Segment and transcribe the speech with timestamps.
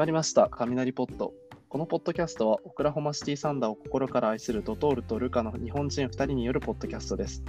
[0.00, 1.34] まりました、雷ポット。
[1.68, 7.42] このポッドキャストは、オクラホマシティサンダーを心から愛するドトールとルカの日本人2人によるポッドキャストです。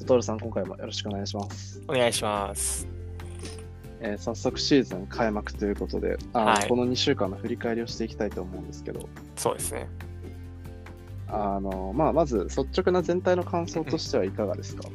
[0.00, 1.80] ドトールさん、今回もよろしくお願いします。
[1.88, 2.86] お願いします。
[4.02, 9.88] えー早速シーズン開幕ということで、あのはいこの2週間の振り返りをしていきたいと思うんですけど、そうですね。
[11.28, 14.86] あのまあ、まず率直な全体の感想としてはいかがですか？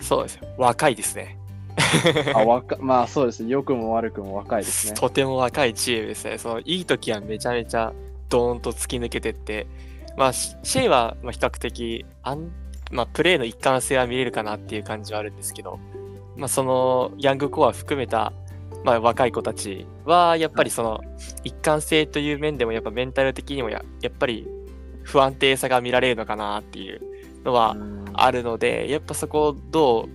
[0.00, 0.46] そうですよ。
[0.58, 1.39] 若いですね。
[2.34, 4.94] あ若まあそうですね、良くも悪くも若いですね。
[4.94, 6.38] とても若いチームですね。
[6.38, 7.92] そのいい時はめちゃめちゃ
[8.28, 9.66] ドーンと突き抜けてって、
[10.16, 12.50] まあ、シシェイはまあ比較的あん、
[12.90, 15.78] まあ、プレーの一貫性は見れるかなっていう感じはあるんですけど、
[16.36, 18.32] まあ、そのヤングコア含めた、
[18.84, 21.00] まあ、若い子たちはやっぱりその
[21.44, 24.46] 一貫性という面でもやっぱメンタル的にもややっぱり
[25.02, 27.00] 不安定さが見られるのかなっていう
[27.44, 28.00] のはうん。
[28.14, 30.08] あるので、やっぱそこをどう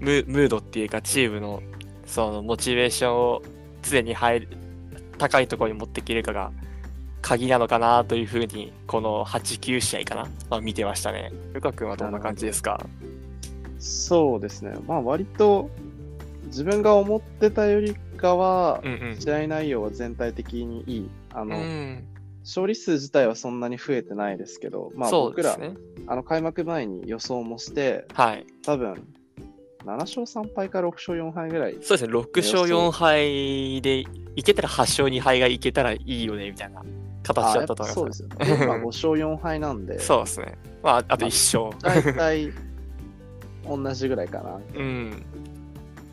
[0.00, 1.62] ムムードっていうかチームの
[2.06, 3.42] そのモチベーションを
[3.82, 4.48] 常に入る
[5.18, 6.50] 高いところに持っていけるかが
[7.22, 11.30] 鍵なのかなというふうにこの8、9試合かな、まあ、見てましたね。
[11.52, 12.84] ルカ君はどんな感じですか？
[13.78, 15.70] そうですね、まあ割と
[16.46, 19.16] 自分が思ってたよりかはう、んうん。
[19.20, 21.10] 試合内容は全体的にいい。
[21.32, 22.04] あの、うん、
[22.42, 25.74] 勝利数自体はそんなに増えてないですけど、まあ僕ら、ね。
[26.06, 28.46] あの開幕前に予想もして、はい。
[28.62, 29.06] 多分
[29.84, 31.78] 7勝3敗か6勝4敗ぐらい。
[31.80, 32.12] そうですね。
[32.12, 34.04] 6勝4敗で
[34.36, 36.82] いけたら8勝2敗がいけたらいいよねみたいな
[37.22, 37.94] 形だったと思います。
[37.94, 38.66] そうですよね。
[38.66, 40.58] まあ5勝4敗なんで、そうですね。
[40.82, 41.82] まあ、あと1勝。
[41.82, 42.52] 大体
[43.66, 44.60] 同じぐらいかな。
[44.74, 45.22] うん。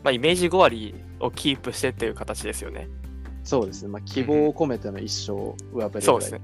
[0.02, 2.88] まあ、イメージ5割をキープしてっていう形ですよね。
[3.48, 3.88] そうですね。
[3.88, 6.20] まあ希望を込めての1勝上振りそう。
[6.20, 6.40] ですね。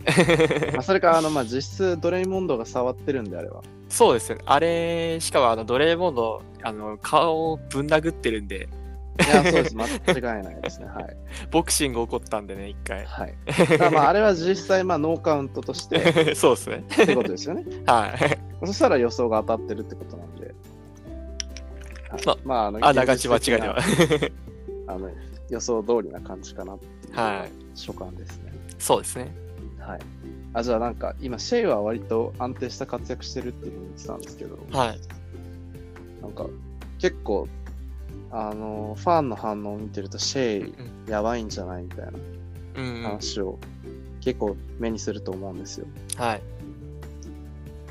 [0.72, 3.60] まあそれか、あの、まあ実質ドレイモンドが触ってるんであれば。
[3.90, 4.38] そうですね。
[4.46, 8.70] あれ、しかもあのドレーモンド、あの顔をぶん殴ってるんで、
[9.20, 9.76] いや、そうです。
[9.76, 9.86] 間
[10.36, 10.86] 違いないですね。
[10.86, 11.16] はい。
[11.52, 13.04] ボクシング起こったんでね、一回。
[13.04, 13.34] はい。
[13.92, 16.84] まあ、あれは実際、まあ、ノーカウントとして そうですね。
[16.90, 17.64] ってことですよね。
[17.84, 18.14] は
[18.62, 18.66] い。
[18.66, 20.54] そしたら予想が当たってるってことなんで。
[22.08, 23.76] はいままあ、あのあながち間違いでは。
[24.86, 25.10] あの
[25.50, 27.76] 予想通りな感じかなってはい。
[27.76, 28.52] 所感ですね。
[28.78, 29.34] そうですね。
[29.78, 30.00] はい。
[30.54, 35.00] あ、じゃあなんか、今、シェイは割と安定した活躍してるっていうふうに言ってたんですけど、はい。
[36.22, 36.46] なんか、
[36.98, 37.48] 結構、
[38.30, 42.12] あの、ファンの反応を見てると、シェイ、やばいんじゃないみたいな
[42.76, 43.02] うん、うん。
[43.02, 43.58] 話を
[44.20, 45.86] 結構目にすると思うんですよ。
[46.16, 46.42] はい。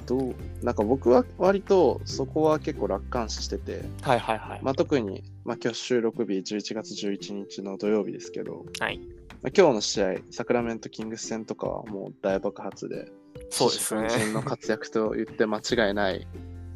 [0.06, 4.60] どうなんか僕は割とそこは結構楽観視してて、はいはいはい。
[4.62, 9.00] まあ、特に、まあ、今日収録日11月11日の土曜日ですけど、はい。
[9.42, 13.12] まあ、今日の試合、サクラメントキングス戦とかはもう大爆発で、
[13.50, 14.32] そうですね。
[14.32, 16.26] の活躍と言って間違いない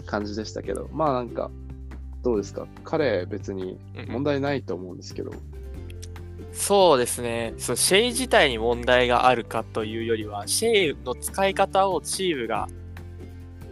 [0.06, 1.50] 感じでしたけど、まあなんか、
[2.24, 2.68] どうですか？
[2.84, 4.12] 彼別にうん。
[4.12, 5.32] 問題ないと思うんですけど、
[6.52, 7.54] そうですね。
[7.58, 12.68] そのシェイ自体に問題があるかというよりは、シェイの使い方をチームが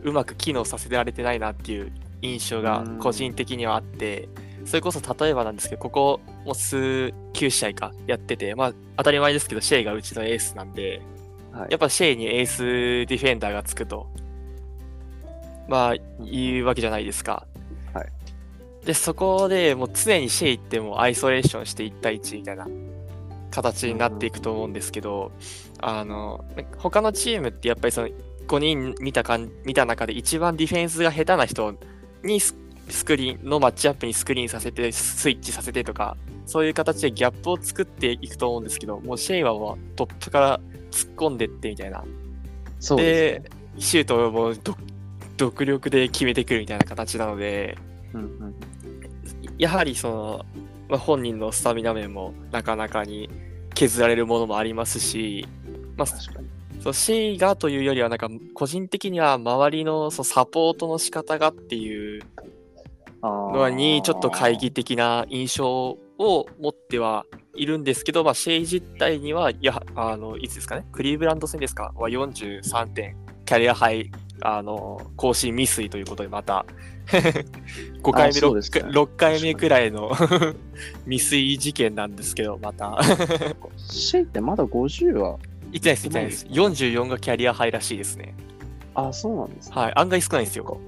[0.03, 1.91] うまく機能させられてないなっていう
[2.22, 3.00] 印象がうん。
[3.00, 4.29] 個人的にはあって、
[4.65, 11.01] それこそ例えばなんですけど、ここもう数9試合かやってて、まあ当たり前ですけど、シェイがうちのエースなんで、
[11.51, 14.07] はいやっぱシェイにエースディフェンダーがつくと、
[15.69, 17.47] まあ言うわけじゃないですか。
[17.93, 18.07] はい
[18.85, 22.67] で、そこでもう常にシェイってもうアイソレーションして1対1みたいな
[23.51, 25.31] 形になっていくと思うんですけど、
[25.79, 26.43] あの、
[26.77, 28.09] 他のチームってやっぱりその
[28.47, 31.75] 5人見たかん見た中で一番ディフェンスが下手な人
[32.23, 32.39] に
[32.90, 40.59] ススクリーンのマッチアップにスクリーンさせてスイッチさせてとかそういう形でギャップを作っていくと思うんですけどもうシェイはもうトップから
[40.91, 42.03] 突っ込んでってみたいな
[42.79, 43.50] そうですね。
[43.78, 44.75] シュートをもうど
[45.38, 47.78] 独力で決めてくるみたいな形なので
[48.13, 48.56] うんうん
[49.57, 50.46] やはりその、
[50.90, 53.29] まあ、本人のスタミナ面もなかなかに
[53.73, 55.47] 削られるものもありますし、
[55.97, 56.50] まあ、確かに。
[56.81, 62.22] そうシェイがというよりはなんか個人的には周りのそうサポートの仕方がっていう
[63.25, 65.67] ののにちょっと懐疑的な印象
[66.17, 67.25] を持っては
[67.55, 71.91] いるんですけど、まあ、シェイ自体にはいやあのいつですかねクリーブランド戦ですか？
[71.95, 74.11] は43点キャリアハイ
[74.41, 76.66] あの更新未遂ということでまた。
[77.05, 78.79] 5回目そうですか。
[78.79, 80.11] 6, 6回目くらいの
[81.05, 82.97] 未遂事件なんですけどまた。
[83.78, 85.37] シェイってまだ50は、
[85.71, 86.45] 言ってないです言ってないです。
[86.47, 88.35] 44がキャリアハイらしいですね。
[88.95, 89.75] あ、そうなんですね。
[89.75, 90.79] はい案外少ないんですよ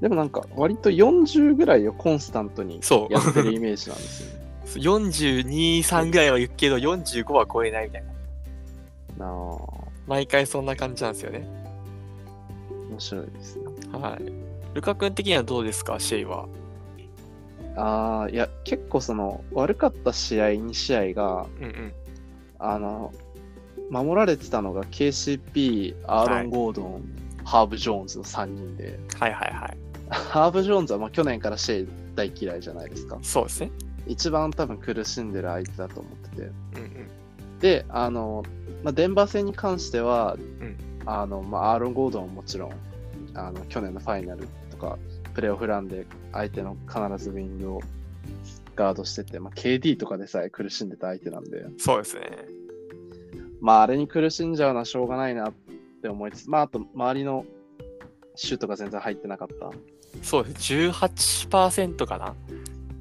[0.00, 5.10] でもなんか、割と40ぐらいをコンスタントにそうやってるイメージなんですよね。
[5.10, 8.04] 42、3ぐらいは言うけど、45は超えないみたい
[9.18, 9.26] な。
[9.26, 9.58] なあ、面
[10.06, 11.60] 毎回そんな感じなんですよね。
[13.00, 13.64] 白いですね。
[13.92, 14.32] はい。
[14.74, 16.46] ルカ君的にはどうですか、シェイは。
[17.76, 21.92] ああ、いや、結構その、悪かった試合2試合が、うんうん。
[22.58, 23.12] あの、
[23.90, 27.02] 守られてたのが KCP、アーロン・ゴードン、
[27.44, 29.89] ハーブ・ジョーンズの3人で、はいはいはい。
[30.10, 33.18] ハーブ・ジョーンズはまあ去年からシェイ大嫌いじゃないですか。
[33.22, 33.70] そうですね。
[34.06, 36.42] 一番多分苦しんでる相手だと思ってて。
[36.42, 37.20] うんうん。
[37.60, 38.44] で、あの、
[38.82, 40.76] まあ、デンバー戦に関しては、ん
[41.06, 42.72] あの、まあ、アーロン・ゴードンももちろん、
[43.34, 44.98] あの、去年のファイナルとか、
[45.34, 47.80] プレーオフランで相手の必ずウィングを
[48.74, 52.22] ガードしてて、まあ、KD とかでさえ苦しんでた相手なんで、そうですね。
[53.60, 55.52] まあ、あれに苦しんじゃうのはしょうがないなっ
[56.02, 57.44] て思いつつ、まあ、あと、周りの
[58.34, 59.70] シュートが全然入ってなかった。
[60.22, 60.74] そうです。
[60.74, 62.34] 18%かな？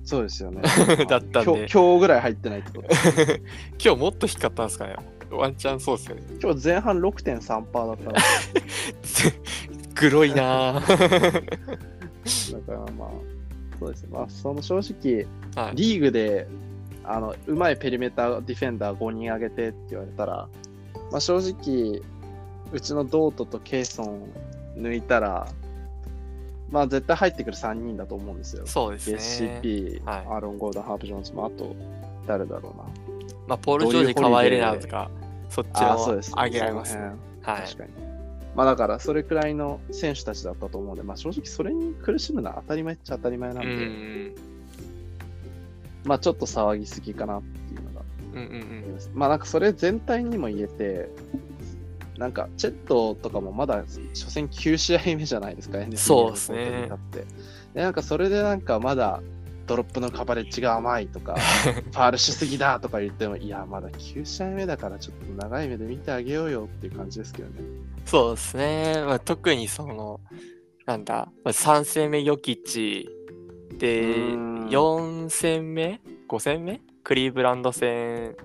[0.03, 0.61] そうですよね。
[1.07, 2.89] だったんで今日今日ぐらい入ってないってこと。
[3.83, 4.95] 今日もっと低かったんですかね？
[5.31, 6.23] ワンチャンそうですよね。
[6.41, 8.19] 今日前半6.3%だったら、
[9.93, 13.09] グロいなぁだからまあ、
[13.79, 14.09] そうですね。
[14.11, 15.27] まあ、その正直、
[15.63, 15.75] はい。
[15.75, 16.47] リーグで
[17.03, 20.49] あのうまいペリメーターディフェンダー5人上げてって言われたら、
[21.11, 22.01] まあ、正直、
[22.71, 24.29] うちのドートとケイソン
[24.81, 25.47] 抜いたら、
[26.71, 28.65] まあ絶対入ってくる3人だと思うんですよ。
[28.65, 29.17] そうですね。
[29.63, 31.75] SCP、はいアーロン・ゴードン、ハーブ・ジョーンズも、あと
[32.27, 32.83] 誰だろうな。
[33.47, 35.09] まあ、ポール・ジョージ、カワイ・レナーとか、
[35.49, 37.01] そっちああ、そうです、を上げられますね。
[37.01, 37.65] そのはい。
[37.65, 38.09] 辺確かに。
[38.55, 44.35] まあだから、それくらいの選手たちだったと思うんで、まあ正直それに苦しむのは当たり前っちゃ当たり前なうんで、ん
[46.05, 48.37] まあちょっと騒ぎすぎかなっていうのがうん。
[48.37, 48.99] うんうんうん。
[49.13, 51.09] まあなんかそれ全体にも言えて、
[52.19, 53.77] なんかチェットとかもまだ
[54.13, 57.25] 初戦9試合目じゃないですか、そうですねのコートに立って
[57.75, 59.21] で、なんかそれでなんかまだ
[59.65, 67.53] ドロップのカバレッジが甘いとか、 ファールしすぎだとか言っても、いや、まだ9試合目だからちょっと長い目で見てあげようよっていう感じですけどね。
[68.03, 69.03] そうですね。
[69.05, 70.19] まあ、特にその、
[70.87, 73.09] なんだ、まあ、3戦目ヨキッチ
[73.77, 76.81] で、うーん4戦目 ?5 戦目？
[77.03, 78.43] クリーブランド戦だ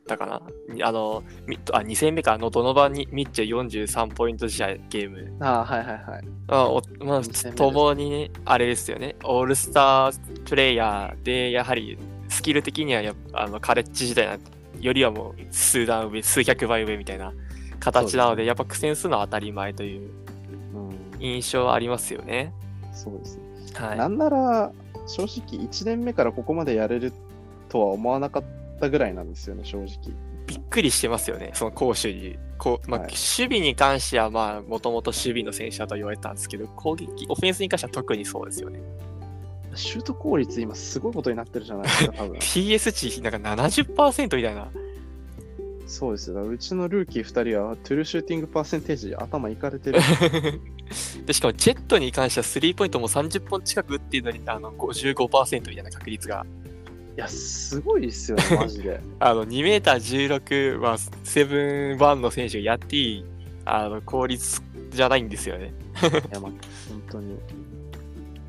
[0.00, 0.42] ったかな？
[0.86, 5.32] あの、みあ2戦目か、あのドノバンにミッチェ43ポイント試合ゲーム。
[5.40, 6.26] ああ、はいはいはい。
[6.46, 7.22] まあ、おまあ
[7.54, 11.98] ともに、あれですよね、オールスタープレイヤーで、やはり
[12.28, 14.38] スキル的にはやあのカレッジ時代な
[14.80, 17.32] よりはもう数段上、数百倍上みたいな
[17.78, 20.10] 形なので、やっぱ苦戦するのは当たり前という
[20.74, 22.52] うん、印象はありますよね。
[22.92, 23.42] そうですね。
[23.74, 23.98] はい。
[23.98, 24.72] なんなら、
[25.06, 27.12] 正直1年目からここまでやれる
[27.68, 28.44] とは思わなかっ
[28.80, 30.14] たぐらいなんですよね、正直。
[30.46, 32.38] びっくりしてますよね、その攻守に。
[32.58, 38.80] こうまあ、はい守備に関しては、まあ、もともと守備の選手だと言われてたんですけど、攻撃、オフェンスに関しては特にそうですよね。
[39.74, 42.32] シュート効率今すごいことになってるじゃないですか、多分。
[42.38, 44.68] TS 値なんか70%みたいな。
[45.86, 46.46] そうですよ。
[46.46, 49.98] うちのルーキー2人はトゥルーシューティングパーセンテージ頭いかれてる。
[51.26, 56.46] でしかも、ジェットに関してはスリーポイントも30本近く打っているのに、あの55%みたいな確率が。
[57.16, 59.00] いや、すごいですよね、 マジで。
[59.18, 63.24] あの2メーター16はセブンワンの選手がやっていい
[63.64, 65.72] あの効率じゃないんですよね。
[66.30, 66.52] いや、まあ、
[66.88, 67.38] 本当に。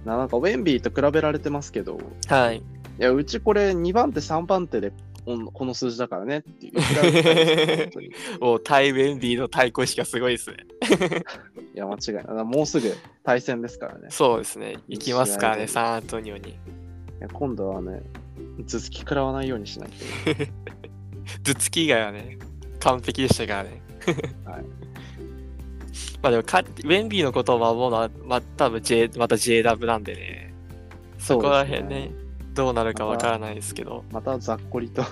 [0.06, 2.58] ななんか、ウェンビーと比べられてますけど、はい。
[2.58, 2.62] い
[2.98, 4.92] や、うちこれ2番手、3番手で
[5.25, 8.42] この数字だからねっていう。
[8.42, 10.57] もう対ウェンビーの対抗意識がすごいですね。
[11.75, 12.45] や、間違いない。
[12.45, 12.94] もうすぐ
[13.24, 14.07] 対戦ですからね。
[14.09, 14.78] そうですね。
[14.88, 16.50] 行きますからね、サンアントニオに。
[16.52, 16.54] い
[17.19, 18.02] や今度はね、
[18.63, 19.95] 頭突き食らわないようにしないと。
[21.44, 22.37] 頭突き以外はね、
[22.80, 23.81] 完璧でしたからね。
[24.45, 24.65] はい
[26.21, 30.53] まあでもか、ウェンビーのことを守るのは、まあ多分 J、また JW なんでね、
[31.18, 32.11] そこら辺ね、
[32.53, 34.03] どうなるかわからないですけど。
[34.11, 35.01] またざっこりと。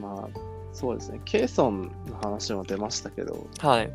[0.00, 0.38] まあ、
[0.72, 1.20] そうですね。
[1.26, 3.90] ケイソンの話も出ましたけど、はい。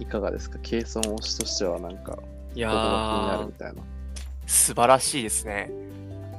[0.00, 0.58] いかがですか？
[0.62, 2.18] ケイソン推しとしてはなんか、
[2.54, 3.82] いやどこが気になるーみ、たいな。
[4.46, 5.70] 素晴らしいですね。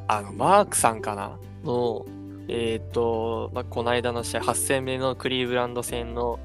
[0.07, 1.37] あの、マークさんかな？
[1.63, 2.05] の、
[2.47, 6.39] えっ、と、まあ、この間の試合、8戦目のクリーブランド戦の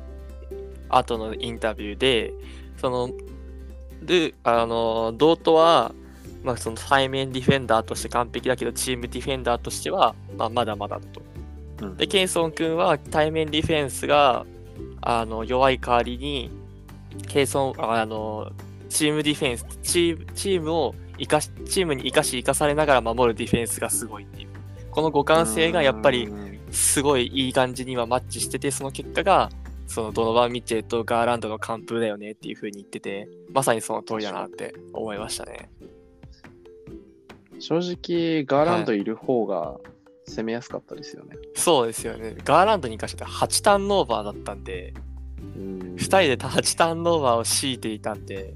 [0.88, 2.32] 後のインタビューで、
[2.80, 3.10] その、
[4.02, 5.92] で、あの、ドートは、
[6.42, 11.20] まあ、その対面ディフェンダーとして完璧だけど、チームディフェンダーとしては、まあ、まだまだだと。
[11.82, 14.44] うんで、ケンソン君は対面ディフェンスが
[15.00, 16.50] あの弱い代わりに、
[17.26, 18.50] ケイソン、あの、
[18.88, 24.48] チームディフェンス、チームチームを生かし、チームに生かし生かされながら守るディフェンスがすごいっていう。
[24.90, 29.50] この互換性がやっぱりうんすごいいい感じにはマッチしてて、その結果が、
[29.86, 35.70] そのドノバン・ミッチェルとガーランドの完封だよねっていう風に言ってて、まさにその通りだなって思いましたね。
[37.58, 39.78] 正直、ガーランドいる方が
[40.26, 41.36] 攻めやすかったですよね。
[41.54, 42.36] そうですよね。
[42.44, 44.92] ガーランドに関しては8ターンオーバーだったんで、
[45.56, 48.54] うん2人で8ターンオーバーを強いていたんで、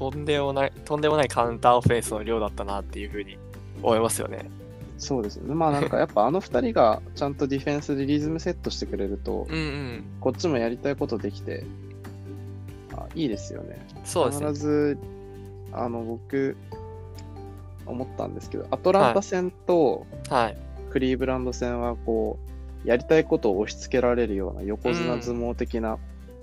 [0.00, 3.36] とんでもない、とんでもないカウンターオフェンスの量だったなっていう風に
[3.82, 4.50] 思いますよね。
[4.96, 5.54] そうですね。
[5.54, 10.04] まあなんかやっぱあの二人がちゃんとディフェンスでリズムセットしてくれると、うんうん。
[10.20, 11.66] こっちもやりたいことできて、
[12.96, 13.86] あいいですよね。
[14.04, 14.58] そうですね必。
[14.58, 14.98] ず、
[15.72, 16.56] あの、僕、
[17.84, 20.56] 思ったんですけど、アトランタ戦とはい。
[20.88, 22.38] クリーブランド戦は、こ
[22.84, 25.98] う、やりたいことを押し付けられるような横綱相撲的な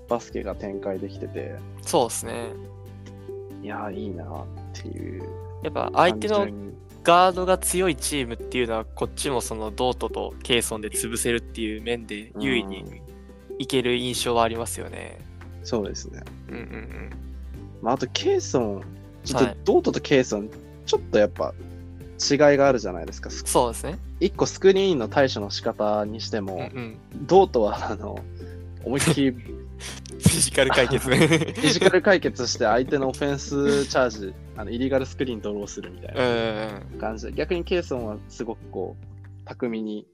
[0.08, 2.52] バスケが展開できてて、そうですね。
[3.62, 5.22] いやー、いいなっていう
[5.62, 6.46] やっぱ相手の
[7.02, 13.02] ガードが強いチームっていうのは、こっちもそのドートとケイソンで潰せるっていう面で優位に
[13.58, 15.18] いける印象はありますよね。
[15.64, 16.22] そうですね。
[16.48, 17.10] うんうんうん。
[17.82, 18.82] まあ、あと、ケイソン、
[19.24, 20.50] ちょっとはいドートとケイソン、
[20.86, 21.52] ちょっとやっぱ
[22.18, 23.30] 違いがあるじゃないですか。
[23.30, 23.98] そうですね。
[24.20, 26.98] 一個スクリーンの対処の仕方にしても、うんうん。
[27.26, 28.18] ドートはあの
[28.84, 29.36] 思いっきり
[29.78, 31.16] フフィジカル解決ね。
[31.56, 36.98] ィジカル解決して相手のオフェンスチャージ、あのイリガルスクリーンドローするみたいなうん。
[36.98, 40.06] 感じで、逆にケイソンはすごくこう、巧みに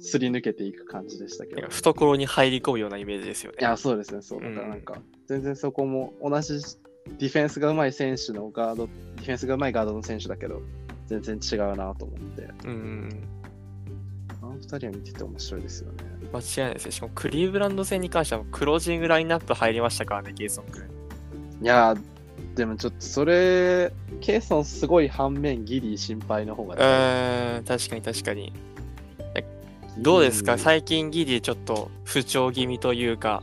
[0.00, 1.60] すり抜けていく感じでしたけど。
[1.60, 3.58] い懐に入り込むようなイメージですよね。
[3.60, 4.42] や、そうですね、そう。
[4.42, 6.60] だからなんか、全然そこも同じ
[7.18, 10.62] ディフェンスが上手い選手のガード、ディフェンスが上手いガードの選手だけど、
[11.06, 13.37] 全然違うなと思って、うんうん。
[14.42, 15.96] あの二人は見てて面白いですよね。
[16.32, 16.92] 間違いないですね。
[16.92, 20.88] しかもクリーブランド戦に関してはクロージングラインナップ入りましたからね、ケイソン君。
[21.62, 22.00] いやー、
[22.54, 28.52] でもちょっとそれ、ケイソンすごい反面ギリ心配の方がうん、確かに確かに。
[29.98, 30.58] どうですか？
[30.58, 33.42] 最近ギリちょっと不調気味というか、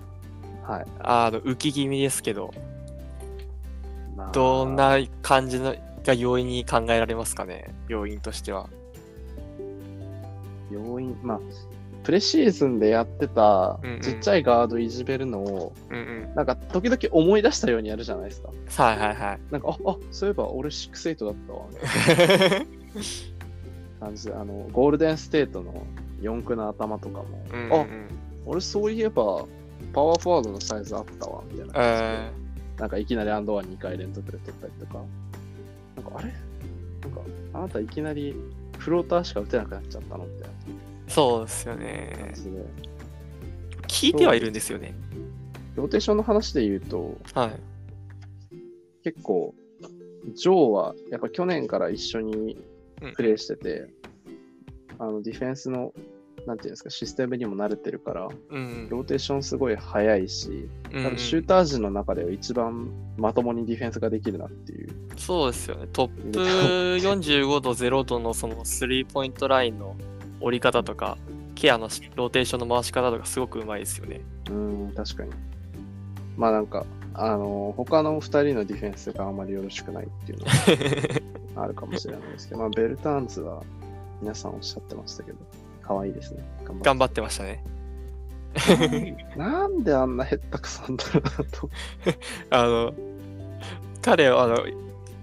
[0.63, 0.85] はい。
[0.99, 2.53] あの浮き気味ですけど、
[4.15, 5.75] まあどんな感じの
[6.05, 7.75] が要因に考えられますかね？
[7.89, 8.69] 要因としては。
[10.71, 11.39] 要因、まあ、
[12.03, 16.35] プレシーズンでやってたちっちゃいガードいじめるのを、うんうん。
[16.35, 18.49] なんか時々思い出したようにやるじゃないですか。
[18.83, 19.39] はいはいはい。
[19.51, 21.65] なんか、あ、あそういえば俺6-8だったわ、
[23.99, 25.85] 感じで、あの、ゴールデンステートの
[26.21, 27.85] 四駆の頭とかも、うんうんうんあ、
[28.45, 29.45] 俺そういえば
[29.93, 32.07] パワーフォワードのサイズあったわ、みたいな感じで。
[32.41, 32.45] え
[32.77, 35.01] なんかいきなりアンドワン2回連続で取ったりとか、
[35.95, 36.33] なんかあれ？
[37.01, 37.21] なんか
[37.53, 38.35] あなたいきなり
[38.79, 40.25] フローターしか打てなくなっちゃったの？
[40.25, 40.54] みたいー
[41.07, 42.33] そうですよなね
[43.87, 44.93] 聞いてはいるんですよね。
[45.75, 47.51] ローテーションの話で言うと、はい。
[49.03, 49.53] 結構、
[50.33, 52.57] ジョーはやっぱ去年から一緒に
[53.01, 53.87] うんプレイしてて、
[54.97, 55.93] あのディフェンスの、
[56.47, 61.03] なんていうんですか、システムにも慣れてるから、うんローテーションすごい早いし、うん。
[61.03, 64.89] 多分シューター陣の中では一番まともにディフェンスができるなっていう。
[65.17, 65.87] そうですよね。
[65.91, 69.95] トップ45度、0度のそのスリーポイントラインの
[70.41, 71.17] 折り方とか、
[71.55, 74.21] ケアのしローテーションの回し方とかすごくうまいですよね。
[74.49, 75.31] うん、確かに。
[76.37, 80.45] まあなんか、あの他の2人のディフェンスがあまりよろしくないっていうの
[81.61, 83.63] は あるかもしれないですけど、まあベルターンズは
[84.21, 85.37] 皆さんおっしゃってましたけど、
[85.81, 86.43] 可愛いですね。
[86.81, 87.63] 頑張ってましたね。
[89.35, 91.69] なんであんなヘッタクさんだろうなと。
[92.49, 92.93] あの、
[94.01, 94.57] 彼は、あの、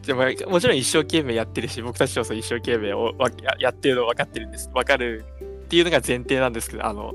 [0.07, 4.69] でももちろん一生懸命やってるし、僕たちもそう一生懸命をわややってるの分かってるんです。
[4.75, 7.15] 分かるっていうのが前提なんですけど、あの、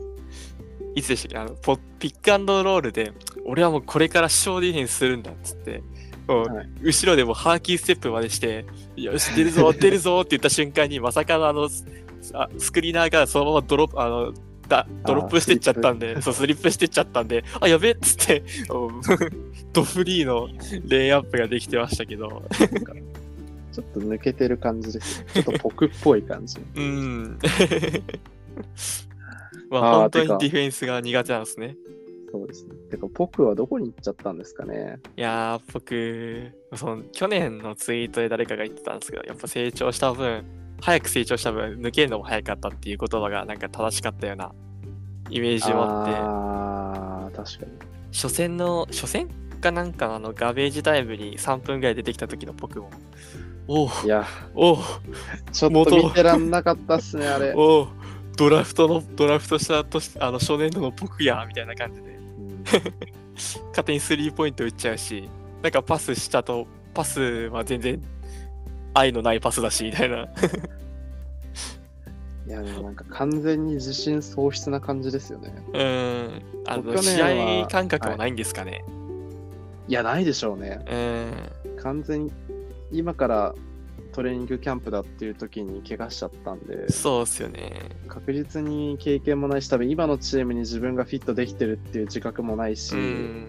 [0.96, 1.38] いつでしたっけ？
[1.38, 3.12] あのポピックアンドロールで、
[3.46, 5.84] 俺はもうこれから小ディフェンスするんだっつって、
[6.28, 8.66] もうはい後ろでもうハーキーステップまでして、
[8.96, 11.70] よし、出るぞ、出るぞって言った瞬間に、まさかのあの、
[12.34, 14.34] あスクリーナーがそのままドロップ、あの、
[14.68, 19.02] だドロップしてっちゃったんで、そう、スリップしてっちゃったんで、あ、やべえっつって、うん
[19.74, 20.50] ドフリーの
[20.88, 22.44] レイアップができてましたけど、
[23.72, 25.24] ちょっと抜けてる感じです。
[25.34, 26.58] ちょっとポクっぽい感じ。
[26.76, 27.40] うん。
[29.70, 31.76] まああ、ー本当にディフェンスが苦手なんですね。
[32.32, 32.76] そうですね。
[32.90, 35.00] てか、ポクはどこに行っちゃったんですかね？
[35.16, 40.44] いやー、僕、その去年のツイートで誰かが言ってたんですけど、やっぱ成長した分、
[40.82, 44.52] 早く成長した分、抜けるのも早かったっていう言葉がなんか正しかったような
[45.30, 47.72] イメージもあって、ああ、確かに。
[48.14, 49.30] 初戦の、初戦
[49.60, 52.90] かなんかのあのガベージタイムに3分ぐらい出てきた時のポクモン。
[53.68, 53.90] おう。
[54.06, 54.78] いや、おう。
[55.52, 57.54] ちょっと見てらんなかったっすね、あれ。
[57.58, 57.88] おう。
[58.38, 62.64] ドラフトの、ドラフトしたとしあの初年度のポクやみたいな感じで、うん。
[63.70, 65.30] 勝手にスリーポイント打っちゃうし、
[65.62, 67.20] なんかパスしたと、パス
[67.52, 68.02] は全然
[68.94, 70.28] 愛のないパスだし、みたいな。
[72.48, 75.54] いや、でもなんか完全に自信喪失な感じですよね。
[75.74, 76.42] うーん。
[76.66, 78.86] あの、試は合感覚もないんですかね。
[79.88, 80.80] いや、ないでしょうね。
[80.86, 81.26] うー
[81.76, 81.78] ん。
[81.78, 82.32] 完全に
[82.92, 83.54] 今から
[84.14, 87.72] トレーニングキャンプだっていう時に怪我しちゃったんで、そうっすよね。
[88.08, 93.48] 確実に経験もないし、多分今のチームに自分がフィットできてるっていう自覚もないし、うん。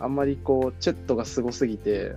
[0.00, 2.14] あんまりこう、チェットがすごすぎて、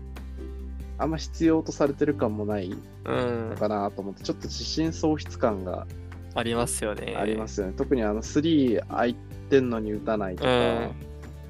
[1.02, 2.72] あんま必要とされてる感もない
[3.06, 3.56] うんの。
[3.56, 5.88] かなと思って、ちょっと自信喪失感が
[6.36, 7.16] ありますよね。
[7.18, 7.74] ありますよね。
[7.76, 9.16] 特にあの3空い
[9.50, 10.92] てんのに打たないとか、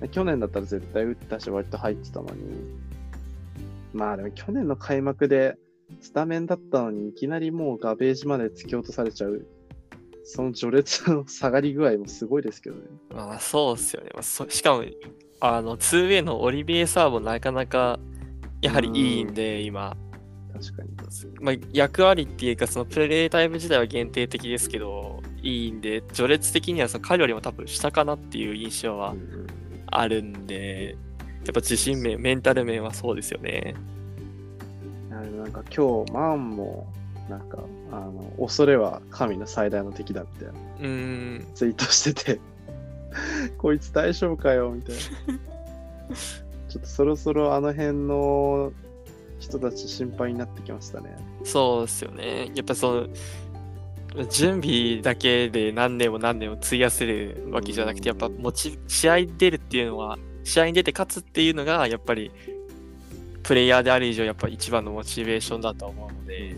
[0.09, 2.41] 去年だったら絶対打ったし、割と入ってたのに。
[3.93, 5.57] まあでも去年の開幕で
[5.99, 9.45] スタメンだったのに、いきなりもうガベージまで突き落とされちゃう。
[10.23, 12.83] その序列の下がり具合もすごいですけどね。
[13.13, 14.11] まあそうっすよね。
[14.13, 14.83] まあ、そしかも、
[15.41, 17.99] あの、2way のオリビエサーもなかなか、
[18.61, 19.95] やはりいいんで、今。
[20.53, 20.89] 確かに。
[21.39, 29.15] まあ、役割っていうか、そのプレイタイム自体は限定的ですけど、いいんで、序列的にはその彼よりも多分下かなっていう印象は
[29.87, 30.95] あるんで、
[31.45, 33.75] やっぱ自信面、メンタル面はそうですよね。
[35.09, 36.87] なんか今日、マンも、
[37.29, 37.59] なんか、
[37.91, 42.39] あの、恐れは神の最大の敵だみたいなうーん、ツイートしてて、
[43.57, 45.01] こいつ大丈夫かよみたいな。
[46.71, 48.71] ちょっとそろそろあの辺の
[49.39, 51.17] 人たち心配になってきましたね。
[51.43, 52.49] そうですよね。
[52.55, 53.07] やっぱそ
[54.13, 62.31] の、準備だけで何年も何年も費やせるわけじゃなくて、やっぱモチ試合に出るっていうのは、試合に出て勝つっていうのが、やっぱり、
[63.43, 66.55] プレイヤーである以上、やっぱ一番のモチベーションだと思うので、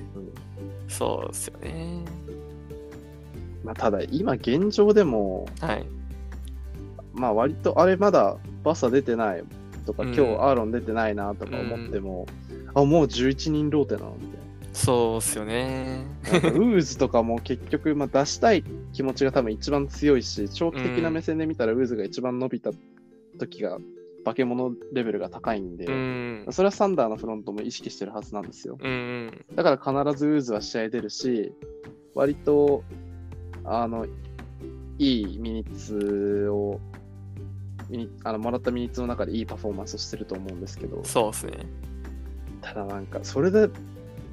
[0.90, 2.06] そうですよね。
[3.64, 5.88] まあ、ただ、今現状でも、はい。
[7.14, 9.44] まあ割とあれまだバサ出てない
[9.84, 12.28] とか、うん今日アーロン出てないなとか思っても、
[12.74, 14.18] あ、もう11人ローテなの？
[14.20, 16.06] みたいそうですよね。
[16.24, 22.72] ウーズとかも結局、まあ、出したい気持ちが多分一番強いし、長期的な目線で見たらウーズが一番伸びた
[23.38, 23.78] 時が、
[24.26, 26.46] 化け物レベルが高いんで、うん。
[26.50, 28.78] それはサンダーのフロントも意識してるはずなんですよ。
[28.82, 29.46] うん。
[29.54, 31.54] だから必ずウーズは試合出るし、
[32.16, 32.84] 割と、
[33.66, 34.08] あの、
[34.98, 36.80] いいミニッツを、
[38.24, 41.66] あのもらったミニッツの中でいいパフォーマンスをしてると思うんですけど、そうですね。
[42.62, 43.70] ただなんか、それで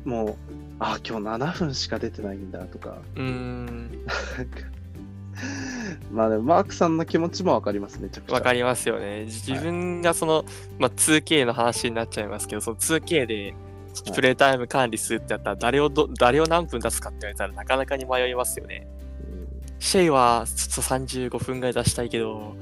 [0.04, 0.34] もう、
[0.78, 4.04] あ、今日7分しか出てないんだとか、うん。
[6.10, 8.34] まあでも、マークさんの気持ちもわかります、めちゃくちゃ。
[8.34, 9.24] わかりますよね。
[9.24, 10.44] 自分がその、
[10.78, 13.54] まあ、2K の話になっちゃいますけど、その 2K ではい
[14.14, 18.86] プレイタイム管理するってやったら、誰をど、誰を何分出すかって言われたらなかなかに迷いますよね。
[19.78, 22.54] シェイはちょっと35分ぐらい出したいけど、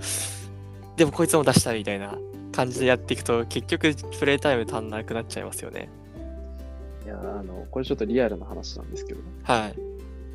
[0.98, 2.18] でもこいつも出したいみたいな
[2.52, 5.88] 感じでやっていくと、結局プレイタイム足んなくなっちゃいますよね。
[7.04, 9.78] いや、あの、これちょっとリアルな話なんですけど、はい。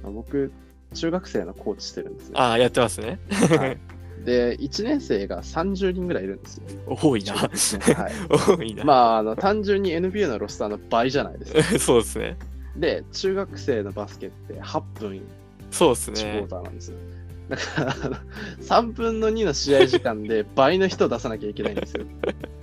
[0.02, 0.52] まあ僕、
[0.94, 2.40] 中学生のコーチしてるんですよ。
[2.40, 3.20] ああ、やってますね。
[3.30, 3.78] はい
[4.24, 6.64] で、1年生が30人ぐらいいるんですよ。
[6.88, 7.34] 多いな。
[7.34, 7.50] はい。
[8.58, 8.86] 多いな。
[8.86, 11.62] まあ、あの単純に NBA のロスターの倍じゃないですか。
[11.80, 12.38] そうですね。
[12.78, 15.22] で、中学生のバスケって8分
[15.72, 16.48] そうです1クォねー。
[16.48, 16.98] ターなんですよ。
[17.50, 18.16] だから、あの
[18.62, 22.06] 3分の2の試合時間で倍の人を出さなきゃいけないんですよ。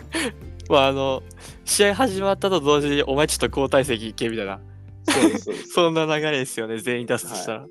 [0.68, 1.22] まあ、あの、
[1.64, 4.60] 試合始まったと同時に、お前ちょっと交代席行けみたいな、
[5.08, 5.68] そうです、そうです。
[5.74, 7.66] そんな流れですよね、全員出すとしたら。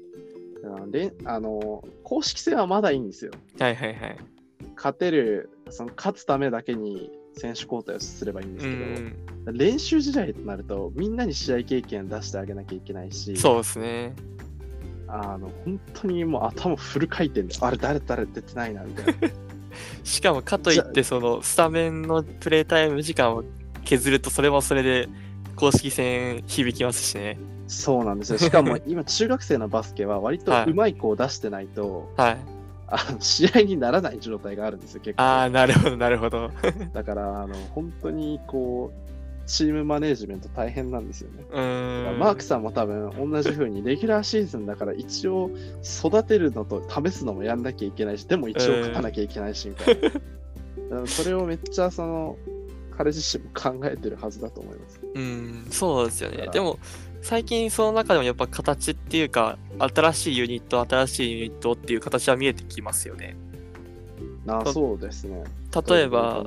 [0.61, 3.31] あのれあの公式戦はまだいいんですよ。
[3.59, 4.17] はいはいはい。
[4.75, 9.57] 勝てる、その勝つためだけに選手交代をすればいいんでうすけど、ん。
[9.57, 14.13] 練習試合となると、みんなに試合経験出してあげなきゃいけないし、そうですね。
[15.11, 19.13] あの本当にもう頭フル回転で、あれ、誰、誰出てないなみたいな。
[20.03, 23.43] しかもかといって、そのスタメンのプレイタイム時間を
[23.85, 25.09] 削ると、それもそれで
[25.55, 27.39] 公式戦響きますしね。
[27.67, 28.37] そうなんですよ。
[28.39, 32.37] しかも 今、中学生のバスケは割とはい上手い子を出してないと、はい。
[32.91, 35.23] あの試合にならない状態があるんですよ、結構。
[35.23, 36.51] ああ、なるほど、なるほど。
[36.93, 39.08] だから、あの本当にこう、
[39.49, 41.43] チームマネージメント大変なんですよね。
[41.51, 45.49] マークさんも多分同じ風にレギュラーシーズンだから一応
[45.83, 49.97] 育てるのと試すのもやんなきゃいけないし、でも一応勝たなきゃいけないしみたい
[50.91, 51.05] な。
[51.07, 52.37] それをめっちゃその
[52.95, 54.99] 彼自身も考えてるはずだと思います。
[55.15, 56.29] うん、そうですよ。
[56.29, 56.77] ねでも、
[57.23, 63.35] 最近その中でもやっぱ形っていうか、新しいユニット、新しいユニットっていう形は見えてきますよね。
[64.47, 65.43] あとそうですね。
[65.87, 66.45] 例えば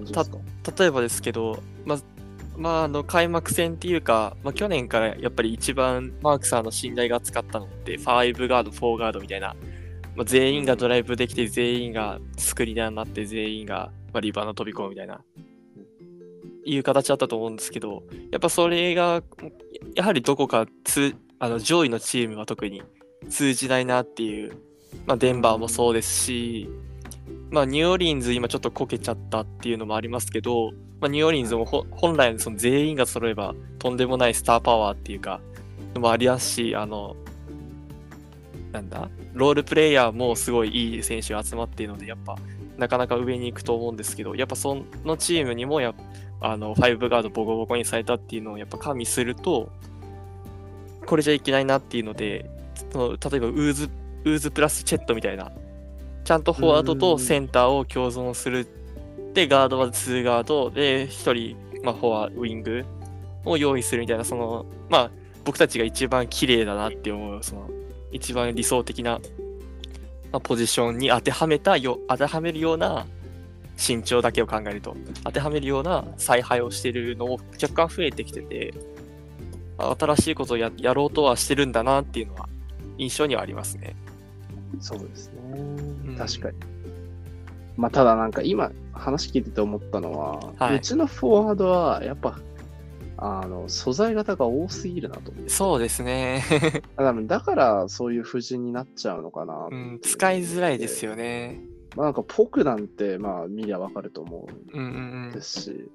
[0.79, 1.99] 例えばですけど、まあ、
[2.57, 9.57] まあ、あの開幕戦っていうか、まあ、去年からやっぱり一番マークさんの信頼が厚かったのって、5ガード、4ガードみたいな、
[10.15, 15.23] まあ、全員がドライブできて、全員がスクリーナーになって、全員が、まあ、リバーの飛び込むみたいな、
[16.65, 19.23] いう形だったと思うんですけど、やっぱそれが、
[19.95, 22.83] やはりどこかつあの上位のチームは特に
[23.29, 24.53] 通じないなっていう、
[25.07, 26.69] まあ、デンバーもそうですし、
[27.51, 30.71] まあ、ニューオリンズ今ちょっとこけちゃったっていうのもありますけど、
[31.03, 35.41] まあ、ニューオーリンズも本来その全員が揃えばとんでもないスターパワーっていうか、
[35.99, 37.17] もありますし、あの、
[38.71, 42.37] なんだ、ロールプレイヤーもすごいいい選手が集まっているので、やっぱ
[42.79, 45.93] なかなか上に行くと思うんですけど、やっぱそのチームにもや
[46.41, 49.73] あの、5ガードボコボコにされたっていうのをやっぱ加味すると、
[51.05, 52.49] これじゃいけないなっていうので、
[52.93, 53.91] その例えばウーズ、
[54.25, 55.51] ウーズプラスチェットみたいな、
[56.25, 58.69] ちゃんとフォワードとセンターを共存する。
[59.35, 62.85] で、ガードは2ガードで、1人、まあ、フォア、ウィング
[63.45, 65.11] を用意するみたいな、その、まあ、
[65.45, 67.71] 僕たちが一番綺麗だなって思う、その、
[68.13, 69.21] 一番理想的な、
[70.31, 73.07] まあ、ポジションに当てはめたよ、当てはめるような
[73.77, 78.75] 身長だけを考えると、当てはめるような采配をしているのを若干増えてきてて、
[79.79, 82.49] 新しいことをややろうとはしてるんだなっていうのは
[82.99, 83.97] 印象にはありますね。
[84.81, 85.41] そうですね。
[85.57, 86.57] うん確かに。
[87.77, 92.39] まあ、ただなんか今話聞いてて思ったのは、はいうちのフォワードはやっぱ、
[93.17, 95.33] あの、素材型が多すぎるなと。
[95.47, 96.43] そうですね。
[97.27, 99.69] だからそういう布陣になっちゃうのかな。
[99.71, 101.61] うん、使いづらいですよね。
[101.97, 105.41] まあなんかポクなんてまあ見りゃわかると思うんうんううんんで。
[105.41, 105.91] すし、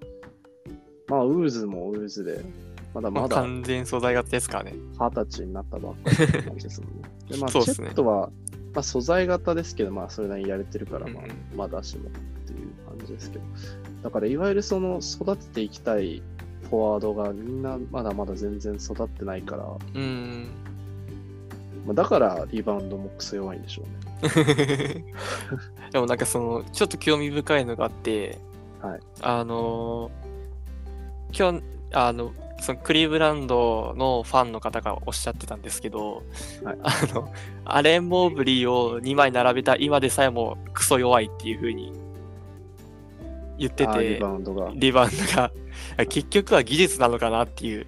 [1.08, 2.46] まあウーズもウーズで、
[2.94, 4.76] まだまだ完全素材型ですからね。
[5.00, 6.10] 二十歳になったばっか
[6.56, 7.10] りですもんね。
[7.30, 8.30] で、まあ、チそうですねェットは、
[8.78, 11.24] まあ、素材型ですけど、まあ、それなりにやれてるから、まあ
[11.56, 13.44] まだしもっていう感じですけど。
[14.04, 16.22] だから、いわゆるその、育てていきたい
[16.70, 20.50] フォワードがみんなまだまだ全然育ってないから、うん。
[21.88, 23.84] まあ、だからリバウンドもクソ弱いんでしょ
[24.22, 25.06] うね。
[25.92, 28.38] でもなんかその、ちょっと興味深いのがあって、
[28.80, 31.64] はいあのー、今日、
[31.94, 36.24] あの、そのクリーブランドのファンの方がおっしゃってたんですけど、
[36.64, 36.78] はい。
[36.82, 37.32] あの、
[37.66, 41.94] アレン・モーブリーを2枚並べた今でさえもクソ弱いっていう風に
[43.58, 44.72] 言っててリバ、ウンドが。
[44.74, 45.52] リバウンドが。
[46.10, 47.86] 結局は技術なのかなっていう。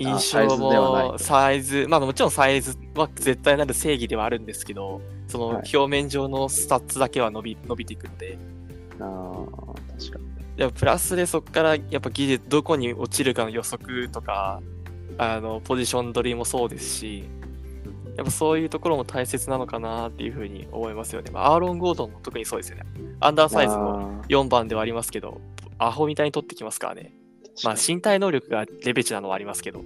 [0.00, 5.76] 印象もサイズまあもちろんサイズは絶対なる正義ではあるんですけどそのはい。
[5.76, 8.38] 表面上のスタッツだけは伸び伸びていくので。
[9.00, 10.27] ああ、確かに。
[10.58, 14.60] でもプラスでそこからやっぱ技術どこに落ちるかの予測とか
[15.16, 17.24] あのポジション取りもそうですし
[18.16, 22.82] やっぱそういうところも大切なのかなっていうふうに思いますよね、まあ、アーロン・ゴードンも特にそうですよね
[23.20, 25.40] アンダーサイズもあ4番ではありますけど、
[25.78, 27.14] アホみたいに取ってきますからね。
[27.56, 29.84] ーまあ身体能力がレベチなのはありますけど。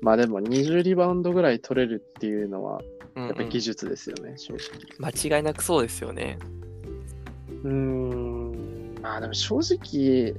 [0.00, 2.80] まあでも20リバウンドぐらい取れるっていうのは、
[3.14, 4.60] うんうんやっぱり技術ですよね、正直。
[4.98, 6.38] 間違いなくそうですよね。
[7.64, 8.35] うーん、
[9.06, 10.34] まあでも正直、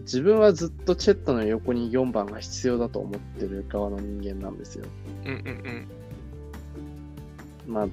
[0.00, 4.84] 自分はずっとチェットの横に4番が必要だと思ってる側の人間なんですよ。
[5.24, 5.88] うんうん
[7.66, 7.72] うん。
[7.72, 7.88] まあ、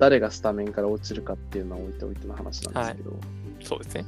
[0.00, 3.16] 誰がスタメンから落ちるかっていうのは置いておいての話なんですけど、
[3.62, 4.04] そうですね。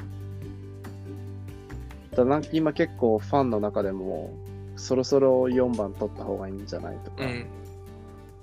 [2.10, 4.34] ただなんか今結構ファンの中でも、
[4.74, 7.46] そろそろ4番取った方がいいんじゃないとか、うん。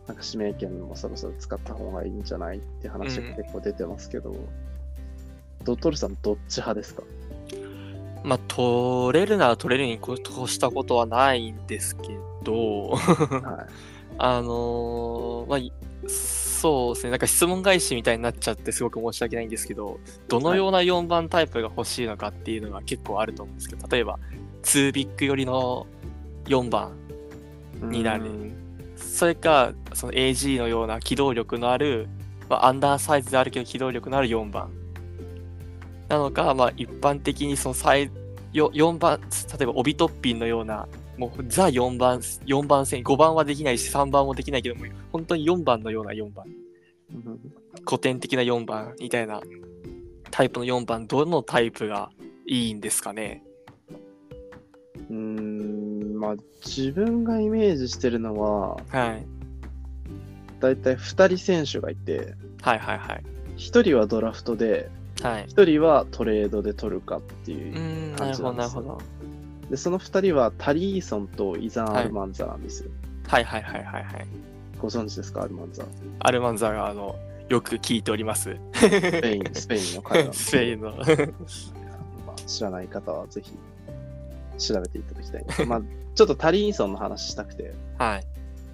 [0.08, 4.34] なんか指名権もそろそろ使った方がいいんじゃないって話が結構出てますけど、
[5.76, 7.04] ドトルさんどっち派ですか？
[8.24, 10.16] まあ取れるなら取れるに越
[10.52, 13.68] したことはないんですけど、は
[14.18, 15.72] あのーまあい、
[16.08, 24.20] そうですね、なんか質問返しみたいになっちゃってすごく申し訳ないんですけど、どのような4番タイプが欲しいのかっていうのが結構あると思うんですけど、例えば
[24.64, 25.88] 2ビッグ寄りの
[26.46, 26.92] 4番
[27.82, 27.86] い。
[27.86, 28.54] になるうん
[28.98, 32.10] それか、その AG のような機動力のある、
[32.50, 34.70] まあ、アンダーサイズであるけど機動力のある4番。
[36.10, 38.12] なのか、まあ、一般的にそのサイ
[38.52, 39.28] よ4番、例
[39.64, 46.46] えばオビトッピンのような、もうザ4番、4番戦、5番はできないし、3番もできないけども、本当に4番のような4番。
[47.14, 47.40] うん
[47.88, 49.42] 古典的な4番みたいな
[50.32, 52.10] タイプの4番、どのタイプが
[52.46, 53.44] いいんですかね？
[55.10, 59.26] うーん、まあ自分がイメージしてるのは、はい。
[60.60, 63.24] だいたい2人選手がいて、はいはいはい。
[63.56, 64.90] 1人はドラフトで、
[65.24, 65.46] はい。
[65.48, 68.16] 1人はトレードで取るかってういう。
[68.16, 69.02] 感るほどじなんですよなるほど。
[69.70, 72.92] で、その2人はタリーソンとイザン・アルマンザなんですよ。
[73.28, 74.28] はいはいはいはいはい。
[74.80, 75.86] ご存知ですか、アルマンザ。
[76.20, 77.16] アルマンザがあの
[77.50, 78.58] よく聞いております。
[78.74, 80.92] スペイン、スペインの彼なんですスペインの。
[82.26, 83.54] まあ、知らない方はぜひ
[84.58, 85.66] 調べていただきたい。
[85.68, 85.82] まあ、
[86.16, 88.24] ちょっとタリーソンの話したくて、はい。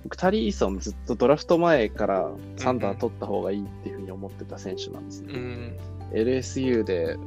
[0.04, 5.34] 僕、タリーソンずっとドラフト前からサンダー取った方がいいっていうふうに思ってた選手なんですね。
[5.34, 5.78] うん。
[6.12, 7.18] LSU で、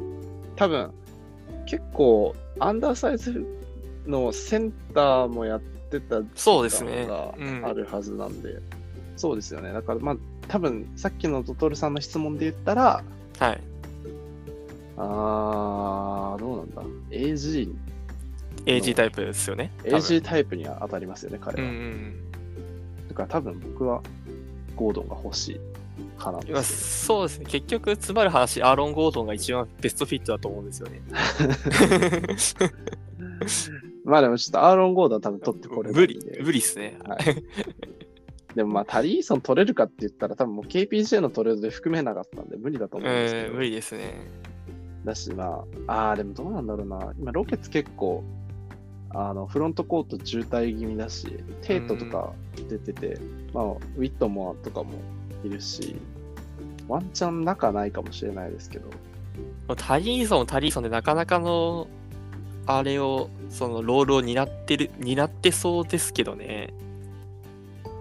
[0.57, 0.91] 多分、
[1.67, 3.45] 結構、アンダーサイズ
[4.07, 8.59] のセンターもやってたそうですねがうんあるはずなんで、
[9.17, 9.73] そうですよね。
[9.73, 10.17] だから、まあ、
[10.49, 13.03] 多分、さっきのドトルさんの質問で言ったら、
[13.39, 13.61] はい。
[14.97, 16.83] あー、どうなんだ。
[17.11, 17.73] AG、
[18.65, 19.71] AG タイプですよね。
[19.85, 21.75] AG タイプには当たりますよね、彼うんうは。
[21.75, 22.15] ん。
[23.09, 24.03] だから多分僕は
[24.75, 25.61] ゴードンが欲しい。
[26.19, 27.47] 派なそうですね。
[27.47, 31.01] 結局、詰まる話、アーロン・ゴードンが一番ベストフィットだと思うんですよね。
[34.05, 36.99] まあでもちょっとアーロン・ゴードンは多分取ってこれ無で理、無理っすね。
[37.07, 37.45] はい。
[38.55, 43.49] でもまあタリーソン取れるかって言ったら多分もう KPJ のトレードで含めなかったんで無理だと思うんですけど。
[43.49, 44.15] うん、無理ですね。
[45.05, 47.13] だしまあ、ああ、でもどうなんだろうな。
[47.19, 48.25] 今ロケッツ結構、
[49.11, 51.27] あのフロントコート渋滞気味だし、
[51.63, 52.33] テイトとか
[52.69, 53.19] 出てて、
[53.53, 54.93] まあ、ウィットモアとかも
[55.45, 55.97] いるし、
[56.89, 58.89] ワンチャン仲ないかもしれないですけど、
[59.77, 61.89] タリーソンもタリーソンでなかなかの、
[62.67, 66.73] あれを、そのロールを担ってる、担ってそうですけどね。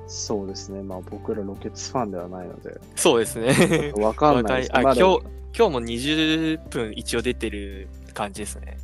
[0.08, 0.82] そうですね。
[0.82, 3.91] まあ僕らロケッツファンではないので、そうですね。
[3.97, 5.19] わかんないですあ、今日、今
[5.54, 8.78] 日も20分一応出てる感じですね。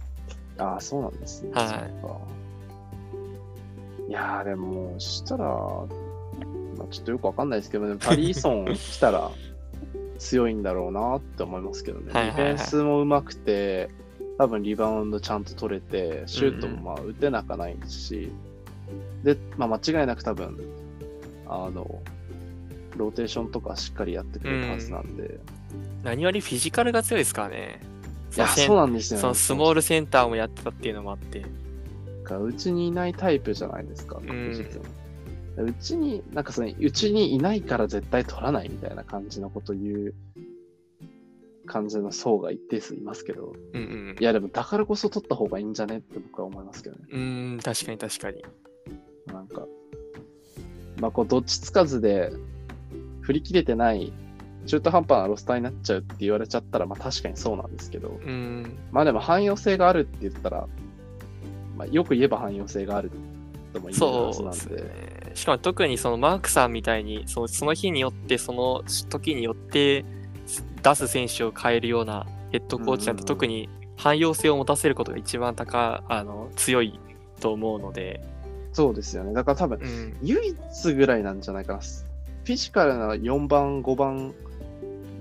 [0.58, 1.52] ああ、そうなんですね。
[1.54, 1.88] は
[2.30, 2.34] い
[4.10, 5.48] いやー、でもしたら、
[6.84, 9.32] まあ、ちょっとよくわかんないですけど、でもタリーソン来たら
[10.20, 12.12] 強いんだろうなって思いますけどね。
[12.14, 13.90] ディフェンスも上手くて、
[14.38, 18.32] 多分リバウンドちゃんと取れて、シュートもまあ打てなかないですし、
[19.24, 20.60] で、まあ、間違いなく多分、
[21.48, 22.02] あの、
[22.98, 25.40] ローテーションとかしっかりやってくれるはずなんで、
[26.04, 27.80] 何よりフィジカルが強いですからね。
[28.36, 29.22] いや、そうなんですよね。
[29.22, 31.46] そのスモールセンターもやってたっていうのもあって。
[32.24, 35.03] かうちにいないタイプじゃないですか、ん確実に
[35.58, 40.16] うちに、なんかその、うちにいないから絶対取らないみたいな感じのこと言う
[41.66, 44.24] 感じの層が一定数いますけど、うんうんい。
[44.24, 47.02] やでもだからこそ取った方がいいんじゃねって僕は思いますけどね。
[47.12, 48.44] うーん、確かに確かに。
[49.28, 49.68] なんか、
[51.00, 52.32] まあこう、どっちつかずで
[53.22, 54.12] 振り切れてない
[54.66, 58.78] 中途半端なロスターになっちゃうって言われちゃったら、まあ確かにそうなんですけど、うーん。
[58.92, 60.68] まあでも汎用性があるって言ったら、
[61.78, 63.12] まあよく言えば汎用性がある
[63.74, 65.13] とも言えるはずそうですなんで、ね。
[65.34, 70.06] しかも特にそのマークさんみたいにそのその日によってその時によって
[70.82, 77.00] 出す選手を変えるようなヘッドコーチなんてうん特に汎用性を持たせることが一番高あの強い
[77.40, 78.22] と思うので、
[78.74, 79.34] そうですよね。
[79.34, 81.80] だから多分、うん、唯一ぐらいなんじゃないかな。
[81.80, 84.34] フィジカルな4番、5番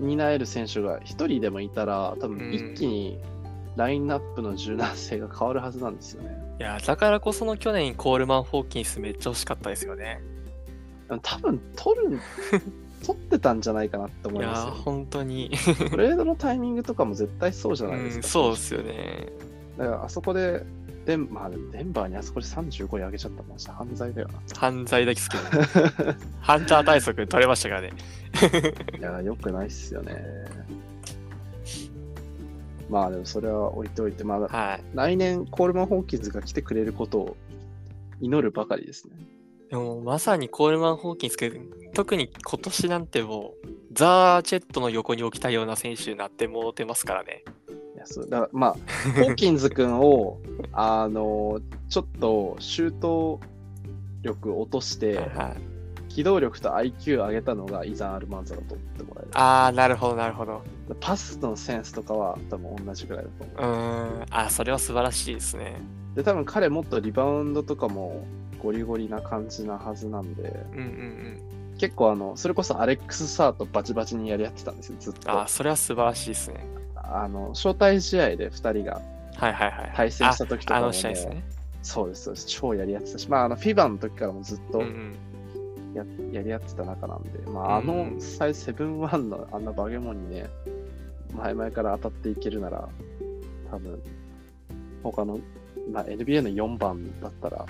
[0.00, 3.20] になえる選手が1人でもいたら、多うん分一気に
[3.76, 6.41] ラインナップの柔軟性が変わるはずなんですよね。
[6.58, 10.22] いやだからこその去年コールマン・ホーキンスめっちゃ惜しかったですよね。
[11.22, 12.20] 多分取る、
[13.04, 14.70] 取ってたんじゃないかなっていや思いますよ。
[14.72, 15.50] 本当に、
[15.90, 19.28] トレードのタイミングとかも絶対そうじゃないですん、そうですよね。
[19.76, 20.64] だからあそこで、
[21.04, 25.42] デン,、まあ、でもデンバーにあそこで35位上げちゃったらマジで犯罪だよ犯罪ですけど、
[26.40, 27.92] ハンター対策取れましたからね。
[29.00, 29.08] な。
[29.10, 30.22] いや、よくないっすよね。
[32.90, 34.84] まあでもそれは置いておいて、まあはい。
[34.94, 37.36] 来年コールマン・ホーキンズが来てくれることを
[38.20, 39.16] 祈るばかりですね。
[39.70, 41.48] でもまさにコールマン・ホーキンスが
[41.94, 47.42] 特に今年なんてもうザー・チェットの横に置きたいような選手になってもうてますからね。
[47.94, 50.38] いやそうだからまあ、ホーキンズ君を、
[50.72, 53.40] あの、ちょっとシュート
[54.22, 55.71] 力落として、はいはい、
[56.14, 59.30] 機動力と IQ 上げたのがイザン・アルマンザだと思ってもらえる。
[59.32, 60.62] ああ、なるほどなるほど。
[61.00, 63.72] パスのセンスとかは多分同じぐらいだと思う。
[63.72, 65.80] うーん、あそれは素晴らしいですね。
[66.14, 68.26] で、多分彼もっとリバウンドとかも
[68.62, 70.86] ゴリゴリな感じなはずなんで、うんうんう
[71.74, 71.78] ん。
[71.78, 75.40] 結構あの、それこそアレックス・サーとバチバチにやり合ってたんですよ、ずっと。
[75.40, 76.66] あそれは素晴らしいですね。
[76.94, 79.00] あの、招待試合で2人が
[79.36, 79.92] はいはいはい。
[79.94, 81.42] 対戦した時とかも、ああのね、試合ですね。
[81.82, 82.46] そうです、そうです。
[82.46, 85.16] 超やり合ってたし、まあ、あの、フィバの時からもずっとうんうん。
[85.94, 90.48] や,、やり合ってた仲なんで、まあ、あうんの、サイセブンワンのあんなバゲモンにね、
[91.36, 92.88] 前々から当たっていけるなら、
[93.70, 94.00] 多分、
[95.02, 95.38] 他の、
[95.92, 97.66] まあ、NBA の4番だったら、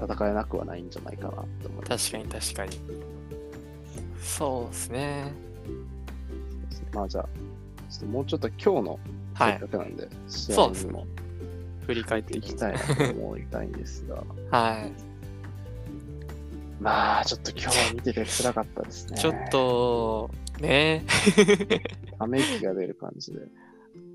[0.00, 2.12] 戦えなくはないんじゃないかなって思います。
[2.12, 2.80] 確かに確かに。
[4.20, 5.32] そうですね。
[6.92, 7.28] まあ、じゃあ、
[7.90, 8.98] ちょっともうちょっと今日の
[9.34, 9.68] はいせっか。
[9.68, 11.06] くなんで、試そうですね合にも
[11.86, 14.92] 振り返っていきいきたいなと思いたいんですが、 はい。
[16.80, 19.18] まあ、ちょっと今日は見てて辛かったですね。
[19.18, 21.04] ちょっと、ね
[22.18, 23.40] ため息が出る感じで。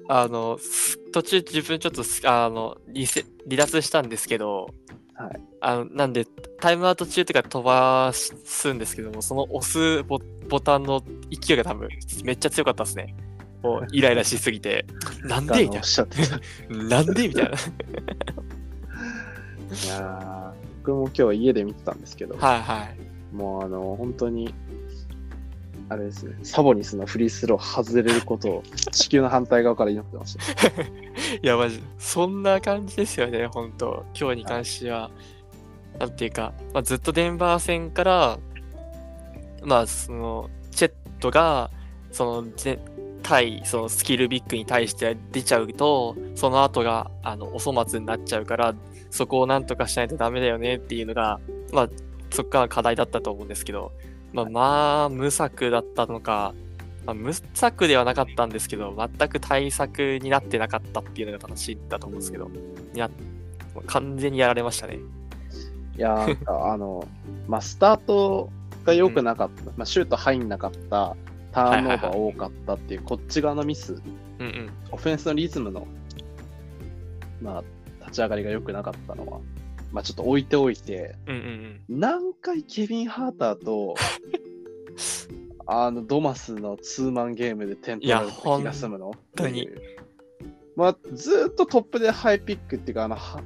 [0.08, 4.70] あの、す途中自分ちょっとす、あの、離脱したんですけど、
[5.14, 5.42] はい。
[5.62, 6.26] あの、なんで、
[6.60, 10.20] タイムアウト中とか飛ばすんですけども、その押すボ
[10.50, 11.90] ボタンの勢いが多分、
[12.24, 13.16] めっちゃ強かったですね。
[13.62, 14.86] もう、イライラしすぎて、
[15.24, 16.90] なんでみたいな。
[16.90, 17.52] なんでみたいな。
[19.88, 23.36] やー僕も今日は家で見てたんですけど、はいはい。
[23.36, 24.54] もうあの、本当に、
[25.90, 30.68] あれですね、サボニスのフリースロー外れることを 地球の反対側から祈ってました。
[30.82, 30.84] い
[31.42, 35.12] や、マジ、そんな感じですよね、本当今日に関しては。
[36.00, 38.40] なんていうか、まあ、ずっとデンバー戦から、
[39.64, 40.50] まあ、その、
[41.22, 41.72] トが、
[42.12, 42.80] その、ぜ
[43.24, 48.74] 対、そのスキルビッグに対して出ちゃうと、その後が、あの、お粗末になっちゃうから、
[49.12, 51.40] そこをなんとかしないとダメだよねっていうのが、
[51.72, 51.90] まあ、
[52.32, 53.92] そこから課題だったと思うんですけど、
[54.34, 56.56] まあ、まあ、無策だったのか、
[57.06, 62.50] まあ、無策ではなかったんですけど、全く対策になってなかったっていうのが正しいんだと思うんですけど、
[62.94, 63.12] いや、
[63.88, 65.00] 完全にやられましたね。
[65.98, 67.06] いや あの、
[67.48, 68.50] まあ、スタート
[68.86, 71.18] が良くなかった、まあ、シュート入んなかった、
[71.52, 74.02] ターンオーバー多かったっていう、こっち側のミス、うん
[74.40, 74.70] うん。
[74.92, 75.86] オフェンスのリズムの、
[77.42, 77.64] まあ、
[78.12, 79.40] 立ち上がりが良くなかったのは、
[79.92, 81.42] まあ、ちょっと置いておいて、うんうん
[81.90, 82.00] うん。
[82.00, 83.96] 何回ケビン・ハーターと、
[85.66, 89.06] あの、ドマスのツーマンゲームで点取られて気が済むの？
[89.06, 89.70] 本当に
[90.76, 93.42] まあ、ずーっとトップでハイピックっていうか、あの、は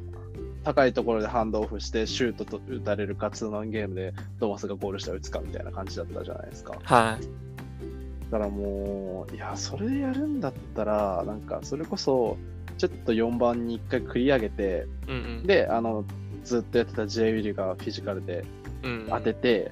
[0.63, 6.75] 高いところでハンドオフしてシュートと打たれるか、ツーマンゲームでドマスがゴールしたら打つかみたいな感じだったじゃないですか。
[6.84, 8.32] はい。
[8.32, 12.38] だからもう、いや、それやるんだったら、なんか、それこそ、
[12.77, 15.43] ちょっと4番に1回繰り上げて、うんうん。
[15.43, 16.05] で、あの、
[16.43, 18.45] ずっとやってた J ウィリがフィジカルで
[18.83, 19.71] うんうん、当てて、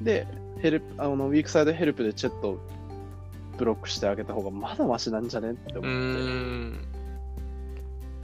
[0.00, 0.26] で、
[0.60, 2.58] ヘルプ、あの、ウィークサイドヘルプでちょっと
[3.58, 5.88] ブロックしてあげた方がまだマシなんじゃねって思って。
[5.88, 6.88] うーん。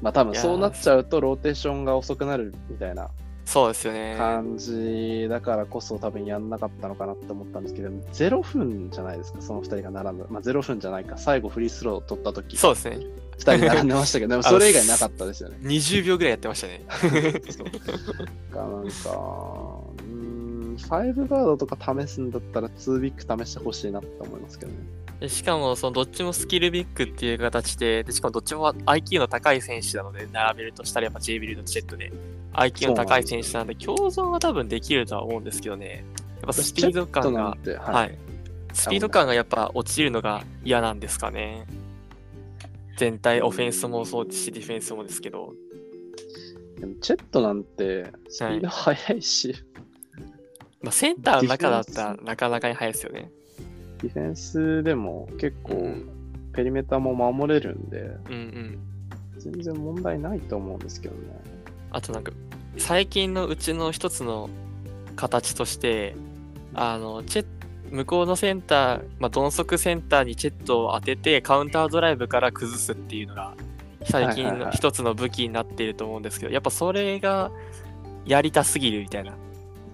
[0.00, 3.10] まあ多分そうなっちゃうとローテーションが遅くなるみたいな
[3.50, 4.14] そうですよね。
[4.16, 10.26] 感じだからこそ多分やんなかったのかなって思ったんですけど、0分じゃないですか、その2人が並ぶ。
[10.30, 12.98] まあ0分じゃないか、最後フリースローを取った時そうですね。
[13.40, 15.58] 2人並んでましたけど、 でもそれ以外なかったですよね。
[15.62, 16.84] 20秒ぐらいやってましたね。
[17.50, 19.10] そうかなんか、
[19.98, 24.78] うーん、5ガードとか試すんだったら2ビッグ試してほしいなって思いますけどね。
[25.20, 32.12] でしかも、そのどっちもスキルビッグっていう形で、でしかもどっちも IQ の高い選手なので、並べるとしたらやっぱ J ビルのチェットで、
[32.54, 36.04] IQ の高い選手なので、共存は多分できるとは思うんですけどね。
[36.40, 37.56] やっぱスピード感がは
[37.92, 38.08] はい。
[38.08, 38.30] い。
[38.72, 41.66] スピード感がやっぱ落ちるのが嫌なんですかね。
[43.00, 45.54] 全体、オフェンスもそうですし、ディフェンスもですけど。
[46.78, 49.54] でもチェットなんてスピード速いし、
[50.82, 53.30] まあ、センターの中だったらなかなかに速いですよね。
[54.02, 56.10] ディフェンスでも結構うん
[56.52, 58.78] ペリメーターも守れるんで、うんうん。
[59.38, 61.40] 全然問題ないと思うんですけどね。
[61.92, 62.32] あとなんか、
[62.76, 64.50] 最近のうちの一つの
[65.16, 66.14] 形として、
[66.74, 67.46] あの、チェ
[67.90, 73.54] 向こうのセンター、まあ、鈍足センターにチェットを当てて、カウンタードライブから崩すっていうのが、
[74.04, 77.50] 最近の一つの武器になっていると思うんですけど、やっぱそれが
[78.24, 79.34] やりたすぎるみたいな。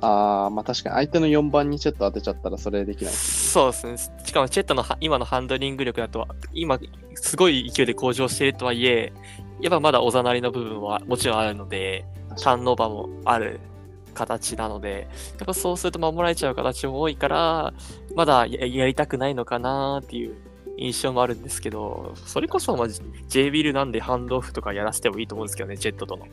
[0.02, 3.14] ああ、まあ確かに相手の4番にちょっと当てちゃったらそれできない。
[3.14, 3.96] そうですね。
[4.24, 6.78] しかもチェットのは今のハンドリング力だと、今、
[7.14, 9.12] すごい勢いで向上しているとはいえ、
[9.60, 12.04] やっぱまだおざなりの部分はもちろんあるので、
[12.42, 13.58] ターンオーバーもある
[14.16, 17.74] 形なので、やっぱそうすると守られちゃう形も多いから、
[18.14, 20.34] まだややりたくないのかなっていう
[20.78, 22.88] 印象もあるんですけど、それこそ、まあ、
[23.28, 26.26] J ビルなんでハンドオフとかやらせてもいいと思うんですけどね、ジェットとの。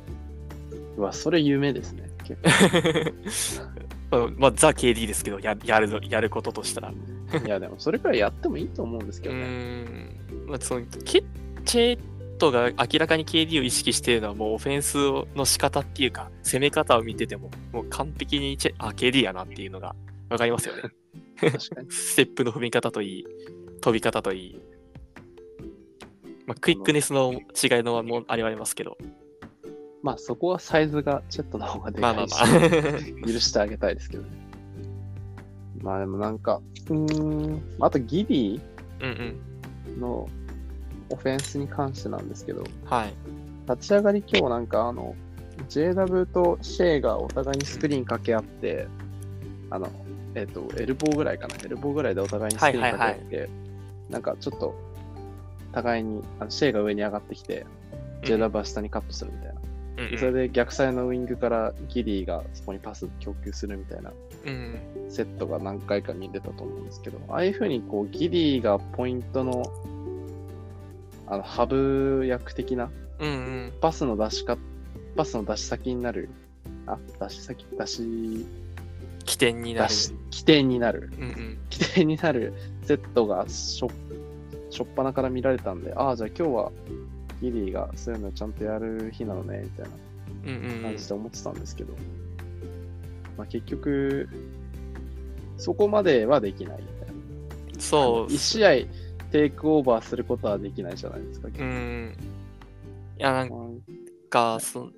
[0.97, 2.09] うわ、それ夢ですね。
[2.23, 2.41] 結
[4.37, 6.93] まあ、ザ・ KD ですけど、ややるぞやることとしたら。
[7.31, 9.41] 構いや、でもそれくらいやってもいいと思うんですけどね。
[9.41, 10.85] ん、まあ、その
[12.37, 14.97] トが明らかに KD を意識しているのはもうオフェンス
[15.35, 19.95] の仕方っていうか攻め方を見ててももう完璧にチェあ KD やなっていうのが
[20.29, 20.81] わかりますよね。
[21.39, 21.91] 確かに。
[21.91, 23.25] ステップの踏み方といい
[23.81, 24.61] 飛び方といい、
[26.45, 27.39] まあ、クイックネスの違い
[27.83, 28.97] のもありはありますけど
[30.01, 34.29] まあそこはサイズがチェットの方がでまあまかいし、あまあ 許してあげたいですけどね。
[35.81, 38.61] まあでもなんか、うーん、あとギリ
[39.01, 39.37] うん
[39.87, 40.27] うんの
[41.13, 43.13] オフェンスに関してなんですけど、はい。
[43.69, 45.15] 立ち上がり今日なんかあの、
[45.69, 48.87] JW とシェイがお互いにスクリーン掛け合って、
[49.69, 49.89] あの、
[50.33, 53.49] えっ、と、エルボーぐらいかな、エルボーぐらいでお互いにスクリーン掛け合って、
[54.09, 54.75] なんかちょっと、
[55.71, 57.67] 互いに、あのシェイが上に上がってきて、
[58.23, 59.53] JW は下にカットするみたいな。
[59.53, 59.63] うん
[60.09, 64.11] でそれで逆サイのウィングからギリーがそこにパス供給するみたいな
[64.43, 69.63] うんセットが何回か見れたと思うんですけど、ああいう風にこうギリーがポイントの
[71.27, 73.73] あのハブ役的なうんうん。
[73.79, 74.57] パスの出しか、
[75.15, 76.29] パスの出し先になる、
[76.85, 78.45] あ、出し先、出し、
[79.25, 79.93] 起点になる。
[80.31, 81.57] 起点になる、うんうん。
[81.69, 82.53] 起点になる
[82.83, 83.89] セットがしょ、
[84.69, 86.71] しょっぱなから見られたんで、ああ、じゃあ今日は
[87.41, 89.91] ギリーがそういうのちゃんとやる日なのね、みたいな
[90.45, 91.93] うんうん感じで思ってたんですけど、
[93.37, 94.27] まあ結局、
[95.57, 97.79] そこまではできないみたいな。
[97.79, 98.31] そう。
[98.31, 98.71] 1試合
[99.33, 101.47] テイクオーバーすることはできないじゃないですか。
[101.47, 102.15] うん
[103.17, 104.91] いやなんまあか、その、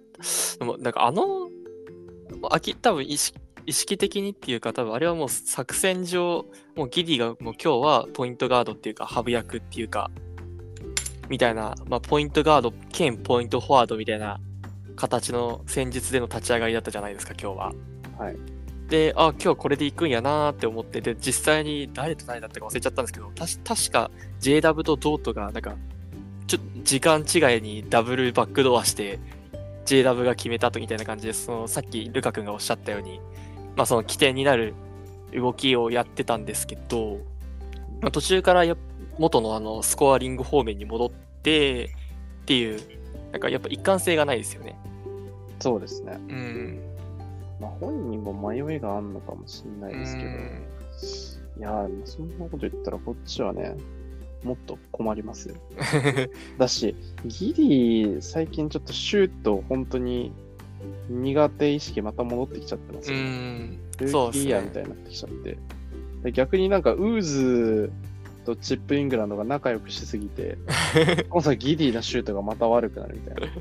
[0.59, 1.49] でもなんかあの、
[2.51, 10.11] あき多分意識意識的にっていうか、多分あれはもう作戦上、もうギリがもう今日はポイントガードっていうか、ハブ役っていうか、
[11.29, 14.39] みたいな、まあ、ポイントガード兼ポイントフォワードみたいな
[14.95, 17.73] 形の戦術での立ち上がりだったじゃないですか、今日は。
[18.19, 18.54] はい。
[18.89, 24.11] で、あ、今日これで行くんやなーって思って、で、実際に誰と誰だったか忘れちゃったんですけど、たし確か
[24.41, 25.75] JW とドートが、なんか、
[26.47, 29.19] ちょっと時間違いにダブルバックドアして、
[29.85, 33.19] JW が決めたとみたいな感じで、そのさっきルカ君がおっしゃったように、
[33.75, 34.73] まあその起点になる
[35.33, 37.19] 動きをやってたんですけど、
[38.01, 38.75] まあ、途中からや
[39.17, 42.79] 元のあのスコアリング方面に戻ってっていう、
[43.31, 44.77] なんかやっぱ一貫性がないですよね。
[45.59, 46.17] そうですね。
[46.29, 46.79] うん。
[47.59, 50.65] まあ、本人も迷いがあるのかもしれないですけど、うん
[51.57, 53.77] いやー、そんなこと言ったらこっちはね、
[54.43, 55.55] もっと困りますよ。
[56.57, 56.95] だし、
[57.25, 60.33] ギリ、最近ちょっとシュート、本当に
[61.09, 63.29] 苦手意識また戻ってきちゃってますうよ、ね。
[63.29, 63.69] ん。
[63.71, 65.57] ルーキーイそうですねヤーみたいになってきちゃって。
[66.23, 67.91] で逆になんか、ウーズ
[68.43, 70.57] とチップイングランドが仲良くしすぎて、
[71.29, 73.53] 今度はギリーなシュートがまた悪くなるみたいな。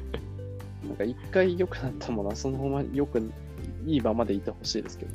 [0.88, 3.22] なんか一回良くなったものはそのままよく
[3.86, 5.12] いいままでいてほしいですけど。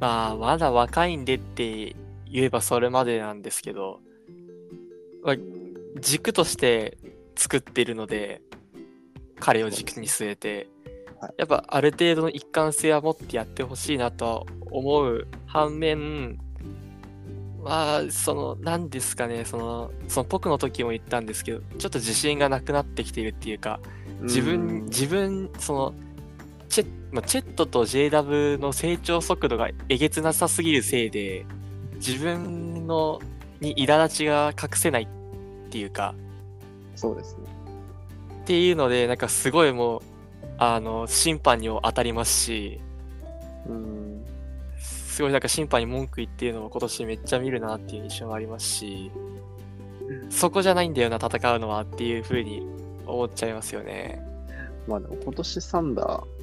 [0.00, 1.96] まあ、まだ若いんでって
[2.30, 4.00] 言えばそれまでなんですけど、
[5.22, 5.36] まあ、
[6.00, 6.98] 軸として
[7.34, 8.42] 作ってるので、
[9.38, 10.68] 彼を軸に据えて
[11.20, 16.38] はい、やっぱある程度の一貫性は持ってやってほしいなとは思う反面、
[17.62, 23.80] まあ、その、なんですかね、その、その僕の時も言ったんですけど、ちょっと自信がなくなってきているっていうか、
[24.22, 25.94] 自う分、ん自分、その、
[26.68, 26.86] チェ,、
[27.16, 31.46] まあ、チェットと JW の成長速度がえげつなさすぎるせいで、
[31.94, 33.20] 自分の
[33.60, 36.14] に苛立ちが隠せないっていうか、
[36.94, 37.44] そうですね。
[38.42, 40.00] っていうので、なんかすごいもう、
[40.58, 42.80] あの、審判にも当たりますし、
[43.66, 44.22] うん。
[44.78, 49.10] すごいなんか審判に文句言ってるのを今年めっちゃ見るなっていう印象もありますし、
[50.28, 52.66] そこじゃないんだよな、戦うのはっていうふうに
[53.06, 54.22] 思っちゃいますよね。
[54.86, 56.35] まあでも今年サンダー、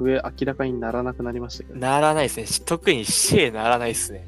[0.00, 2.46] 増え明らかにならなくなりましたけど、ならないですね。
[2.46, 4.26] し特にシェイならないですね。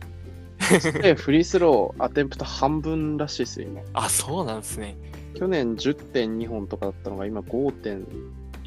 [1.02, 3.80] で、フリースロー、アテンプト半分らしいですよ、今。
[3.94, 4.96] あ、そうなんですね。
[5.34, 7.72] 去年10.2本とかだったのが今 5.
[7.72, 8.06] 点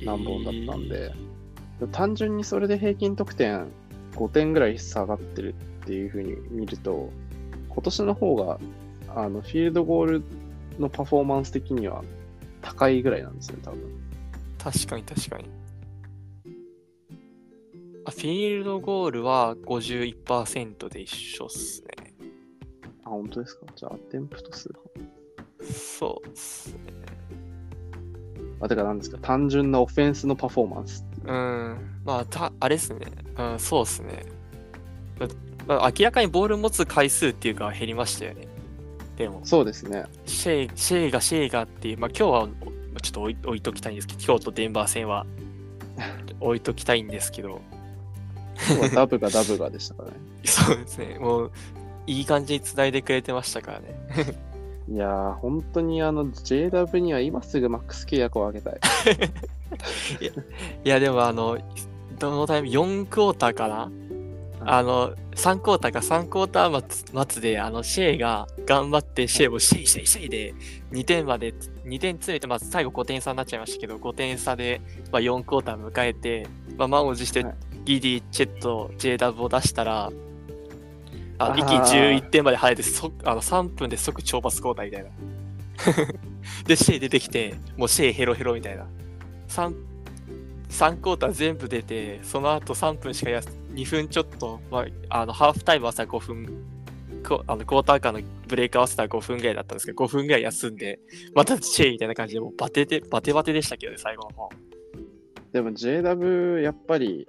[0.03, 1.13] 何本だったんで、
[1.91, 3.67] 単純にそれで平均得点
[4.15, 7.09] 5点ぐらい下がってるっていう風に見ると、
[7.69, 8.59] 今年の方が
[9.15, 10.23] あのフィールドゴール
[10.79, 12.03] のパフォーマンス的には
[12.61, 13.79] 高いぐらいなんですよ、多分。
[14.57, 15.45] 確かに確かに。
[18.05, 22.13] あフィールドゴールは51%で一緒っすね。
[23.05, 23.65] あ、本当ですか？
[23.75, 24.79] じゃあ、アテンプト数が。
[25.63, 26.79] そうっすね。
[28.59, 29.17] あ、てか何ですか？
[29.21, 31.05] 単純なオフェンスのパフォーマンス。
[31.25, 31.77] うん。
[32.03, 33.07] まあ、たあれっすね。
[33.37, 34.25] うん、そうっすね。
[35.19, 35.27] ま
[35.65, 38.47] まあ、明らかにボール持つ回数っていうか減りましたよね。
[39.15, 40.03] でも、そうですね。
[40.25, 42.49] シェイ、シェイがシェイがっていう、まあ今日は
[42.95, 45.25] おちょっと置い置いときたいんですけど、今日とデンバー戦は
[46.41, 47.61] 置いときたいんですけど、
[48.93, 50.15] ダブがダブがでしたからね。
[50.45, 51.17] そうですね。
[51.19, 51.51] もう、
[52.07, 53.95] いい感じに繋いでくれてましたからね。
[54.89, 58.79] いやー、本当にあの JW には今すぐマックス契約を上げたい。
[60.83, 61.57] いや、でもあの、
[62.19, 63.91] どのタイミング、4クォーターかな？
[64.65, 70.53] あの、3クォーターか3クォーター末末で、あの、シェイが頑張って、シェイをシェイシェイシェイで、
[70.91, 71.53] 2点まで、
[71.85, 74.81] 2点詰めて、まず最後5点差になっちゃいましたけど、5点差で、
[75.11, 76.47] まあ、4クォーター迎えて、
[76.77, 77.55] まあ、満を持してはい、
[77.86, 80.11] ギディ、チェット、JW を出したら、
[81.39, 81.79] ああー一気に
[82.19, 85.09] 11点まで入れて、そあの3分で即超パス交代みたいな。
[86.67, 88.88] で、シェイ出てきて、もうシェイヘロヘロみたいな。
[89.47, 89.73] 3
[90.69, 96.65] 3クォーター全部出て、その後3分しかやす、2分ちょっと、まあ、あの、ハーフタイムはさ、5分、
[97.23, 100.99] こあのクォーター間のブレイク合わせたら5分ぐらいだったんですけど、5分ぐらい休んで、
[101.36, 104.49] またチェイみたいな感じで、もうバテて、バテバテでしたけどね、最後の方。
[105.51, 107.27] でも JW やっぱり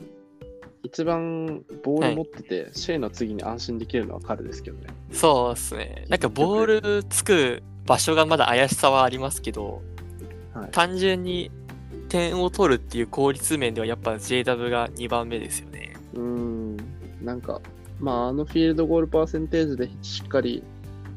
[0.85, 4.89] 一番ボール持ってて、シェイの次に安心できるのは彼ですけどね。
[5.13, 6.05] そうですね。
[6.09, 9.83] なんかボールつく場所がまだ怪しさはありますけど、
[10.53, 11.51] はい単純に
[12.09, 15.95] 点を取るっていう効率面ではやっぱ JW が2番目ですよね。
[16.13, 16.77] うーん、
[17.21, 17.61] なんか、
[17.99, 20.63] まあ、あのフィールドゴールパーセンテージでしっかり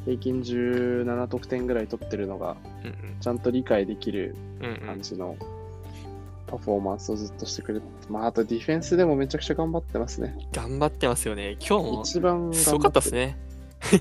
[0.05, 4.65] 平均17得点ぐらい取ってるのが、うんちゃんと理解できるうん。
[4.65, 5.56] うんうん。
[6.47, 10.35] パフォーマンスをずっとしてくれて、まあ、あとディフェンスでもめちゃくちゃ頑張ってますね。
[10.53, 11.57] 頑張ってますよね。
[11.59, 13.37] 今日も一番すごかったですね。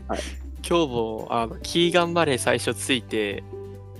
[0.09, 0.21] はい
[0.69, 3.45] 今日もあのキーガン・マレー最初ついて、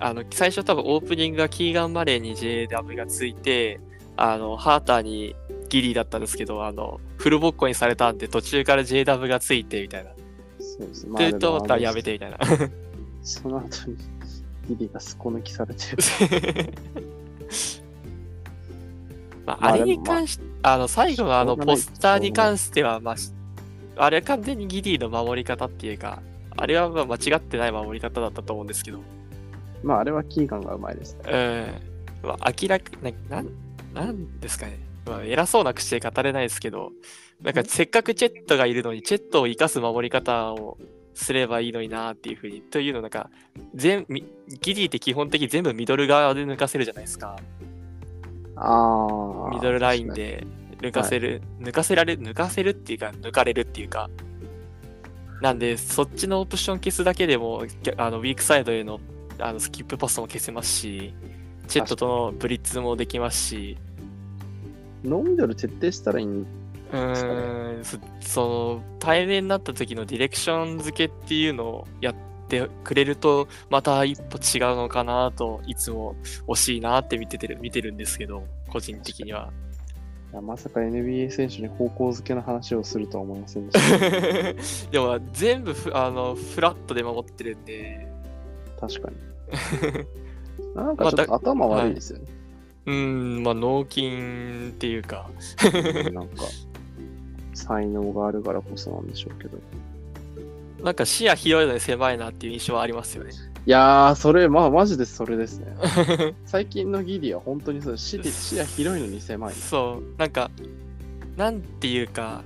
[0.01, 3.79] あの最初多分オープニングがキーガン・マレーに JW がついて、
[4.17, 5.37] あのハーターに
[5.69, 10.11] ギリだったんですけど、あの、フルボッコにされたんで、途中から JW がついてみたいな。
[10.59, 11.13] そうです。
[11.13, 12.03] で、と思ったらやめて。
[12.03, 12.39] てみたいな。
[13.23, 13.97] その後に
[14.69, 16.75] ギリがすこ抜きされてる。
[19.47, 23.33] まあ、まああれに関して、あの、最後のあのポスターに関しては、まあ、し
[23.97, 26.21] あれは完全にギリの守り方っていうか、
[26.57, 29.01] あれはまあ間違ってない守り方だったと思うんですけど、
[29.83, 31.21] まあ、あれはキーガンがうまいですね。
[32.23, 32.29] うん。
[32.29, 33.49] まあ、明らかな、なん、
[33.95, 34.79] なんですかね。
[35.07, 36.91] まあ、偉そうな口で語れないですけど、
[37.43, 40.79] なんかせっかくチェットがいるのに、チェットを生かす守り方を
[41.15, 43.31] すればいいのになっていうふうに、というのなんか、
[43.75, 44.25] 全、み
[44.61, 47.37] ギリって基本的に全部ミドル側で抜かせるじゃないですか。
[48.57, 49.51] ああ。
[49.51, 50.47] ミドルラインで
[50.81, 54.11] 抜かせる、抜かせられ、抜かせるっていうか、抜かれるっていうか。
[55.43, 57.65] なんで、そっちのオプション消すだけでも、
[57.97, 59.01] あのウィークサイドへの
[59.39, 61.15] あのスキップパスも消せますし、
[61.69, 63.79] チェットとのブリッツもできますし、
[65.05, 72.21] ノーミドル徹底したらいいんうーん、そその対面になった時のディレクション付けっていうのをやって
[72.85, 76.17] くれると、また一歩違うのかなと、いつも
[76.47, 79.51] 惜しいなって見ててる見てるんですけど、個人的には。
[80.33, 84.91] いやまさか NBA 選手に方向づけの話をするとは思いませんでした。
[84.91, 88.09] でも全部フあのフラットで守ってるんで、
[88.81, 89.17] 確かに。
[90.75, 92.25] なんかちょっと頭悪いですよね。
[92.87, 92.95] うー
[93.41, 94.07] ん、まあ脳筋
[94.71, 95.29] っていうか、
[96.13, 96.45] なんか、
[97.55, 99.59] 才能があるからこそなんでしょうけど。
[100.83, 103.33] なんか視野広いのに狭いなっていう印象はありますよね。
[103.67, 105.75] いやー、それ、まあ、マジでそれですね。
[106.47, 109.55] 最近のギリは本当にそう視視野広いのに狭い。
[109.55, 110.51] そう、なんか、
[111.37, 112.45] なんていうか、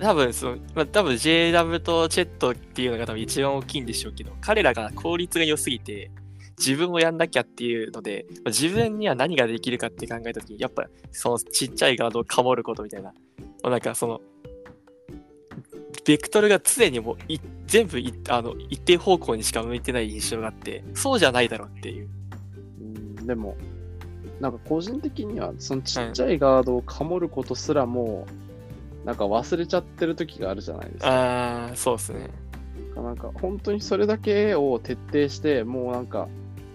[0.00, 6.10] 多分その、まあ、多分 JW とチェットっていうのが多分一番大きいんでしょうけど、彼らが効率が良すぎて、
[6.58, 13.12] 自分もやんなきゃっていうので、まあ自分には何ができるかって考えたときに、やっぱそのちっちゃいガードをかもることみたいな、
[13.62, 14.20] まあなんかその、
[16.04, 22.08] ベクトルが常にもうい全部いあの一定方向にしか向いてない印象があって、そうじゃないだろうっていう。
[22.80, 23.56] うんでも、
[24.40, 28.26] なんか個人的には、そのちっちゃいガードをかもることすらも
[29.04, 31.08] う、なんか忘れちゃってる時があるじゃないですか。
[31.08, 32.30] ああ、そうですね。
[32.96, 36.28] なんか本当にそれだけを徹底して、もうなんか、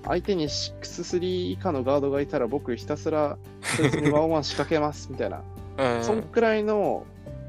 [0.05, 5.41] 相手に6-3以下のガードがいたら僕ひたすらそいつにワンワン仕掛けますみたいな、
[5.97, 6.03] うん。
[6.03, 7.05] そんくらいの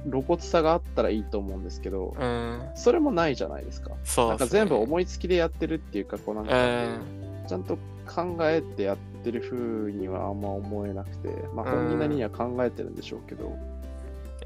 [0.08, 2.62] 露骨さがあったらいいと思うんですけど、うん。
[2.74, 3.92] それもないじゃないですか。
[4.04, 7.48] そうなんか全部思いつきでやってるっていうか、こうなんうか、ん。
[7.48, 7.76] ちゃんと
[8.06, 13.56] 考えてやってる風にはあんま思えなくて、まあ本人なりには考えてるんでしょうけど、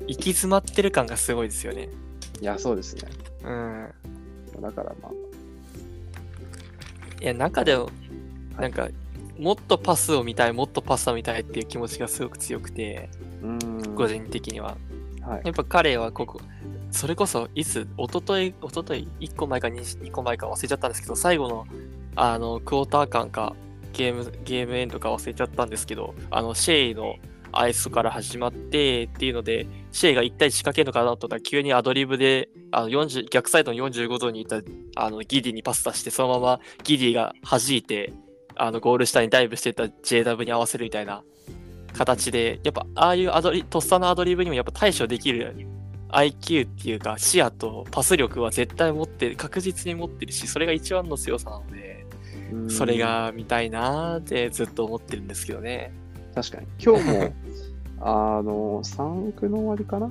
[0.06, 1.88] 行き詰まってる感がすごいですよね。
[2.40, 3.02] いや、そうですね。
[3.44, 4.62] うん。
[4.62, 5.12] だからまあ、
[7.20, 7.92] いや、中でも、はい
[8.62, 8.88] なんか、
[9.38, 13.08] もっとパスを見たい、もっとパスを見たいっていう気持ちがすごく強くて、
[13.42, 13.94] うーん。
[13.94, 14.76] 個人的には。
[15.30, 15.42] はい。
[15.44, 16.40] やっぱ彼はここ、
[16.90, 21.66] それこそ、いつ、おととい、一昨日1個前か 2, 2個前か忘れちゃったんですけど、最後の、
[22.16, 23.54] あの、クォーター間か、
[23.92, 27.14] ゲーム、ゲームエンドか忘れちゃったんですけど、あの、シェイの
[27.52, 34.60] アイスから始まってっていうので、シェイが一体仕掛けるのかなと思ったら、急にアドリブで、あの40逆サイドの45度にいた
[34.94, 38.12] あのギディにパス出して、そのままギディが弾いて、
[38.56, 41.22] あのゴール下にダイブしてた JW に合わせるみたいな
[41.92, 45.66] 形で、やっぱああいうアドリとっさのアドリブにもやっぱ対処できる
[46.10, 52.06] IQ っていうか視野とパス力は絶対持ってる、確実に持ってるし、それが一番の強さなので、
[52.68, 55.92] それが見たいなーってずっと思ってるんですけどね。
[56.34, 56.66] 確かに。
[56.78, 57.32] 今日も、
[58.00, 60.10] あの、3区の終わりかな？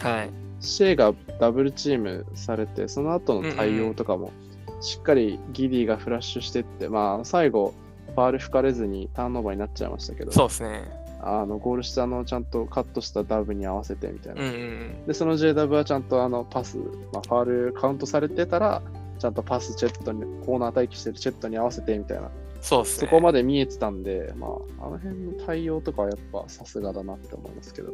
[0.00, 0.30] はい。
[0.60, 4.32] シェイがダブルチームされて、その後の対応とかも、
[4.80, 7.74] しっかりギディがフラッシュしてって、まあ、最後、
[8.14, 10.82] ファール吹かれずにターンオーバーになっちゃいましたけど、そうですね。
[11.20, 14.42] あのゴール下のちゃんとカットしたダブに合わせてみたいな。
[14.42, 16.78] うんうんで、その JW はちゃんとあのパス、
[17.12, 18.82] まあ、ファールカウントされてたら、
[19.18, 22.88] ちゃんとパスチェットに、コーナー待機してるチェットに合わせてみたいな、そうね。
[22.88, 27.92] そこまで見えてたんで、まあ、あの辺の対応とかはやっぱさすがだなって思いますけど。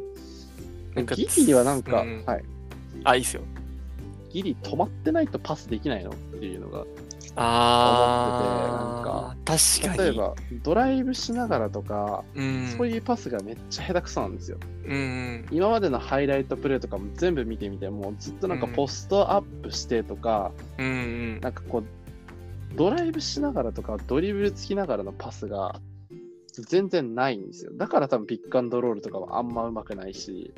[0.93, 2.43] なんかギリはなんか、うんはい。
[3.03, 3.41] あ、いいっすよ。
[4.31, 6.85] ギリ止まってないとパスできないのっていうのが、
[7.35, 10.09] あー、確かに。
[10.09, 14.57] 例えばドライブしながらとか、うん、そういうパスがめっちゃ下手くそなんですよ。
[14.85, 15.45] うんうん。
[15.51, 20.89] 今までのハイライトプレーとかも全部見てみて、もうずっとなんかうんポストアップしてとか、うんう
[21.37, 21.39] ん。
[21.41, 21.83] なんかこう、
[22.75, 25.79] ドライブしながらとか、ドリブルつきながらのパスが
[26.63, 27.71] 全然ないんですよ。
[27.75, 30.53] だから多分ピックアンドロールとかはあんま上手くないし、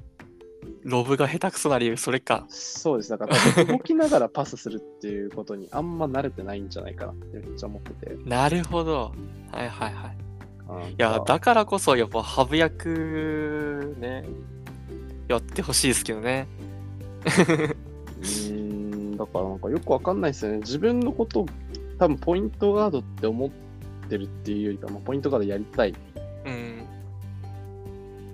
[0.84, 2.46] ロブが下手くそな理由、それか。
[2.50, 3.10] そうです。
[3.10, 8.18] だから動きながらパスするっていうことにあんま慣れてないんじゃないかなってめっちゃ思ってて。
[8.26, 9.14] なるほど。
[9.52, 10.18] はいはいはい。
[10.90, 14.26] いいや、だからこそ、やっぱハブ役ね、
[15.28, 16.48] やってほしいですけどね。
[17.26, 20.58] うーん、だからなんかよくわかんないですよね。
[20.60, 21.46] 自分のことを
[21.98, 23.50] 多分ポイントガードって思っ
[24.10, 25.94] てるっていうよりか、まあ、ポイントガードやりたい
[26.46, 26.88] うん。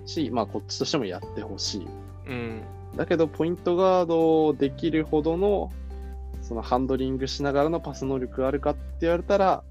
[0.06, 1.86] し、まあこっちとしてもやってほしい。
[2.26, 2.62] うん。
[2.96, 5.72] だけど、ポイントガードできるほどの、
[6.42, 9.62] そのハンドリングしながらのパス能力があるかって言われたら、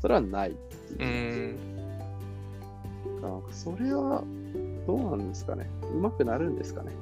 [0.00, 1.54] それはないってういう。
[1.54, 1.74] ん。
[3.20, 4.22] なんかそれは、
[4.86, 5.68] どうなんですかね。
[5.94, 6.92] うまくなるんですかね。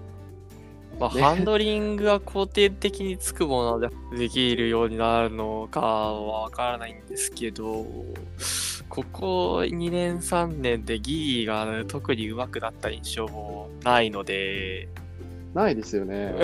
[0.98, 7.86] まあ、ねハンドリングが肯定的につくものでできるようになるのかはわからないんですけど、
[8.92, 14.86] ここ2年3年でギリが特に上手くなった印象もないので、
[15.54, 16.34] ないですよね。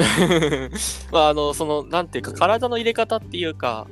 [1.12, 3.86] まああの、その、なんていうか、体の入れ方っていうか、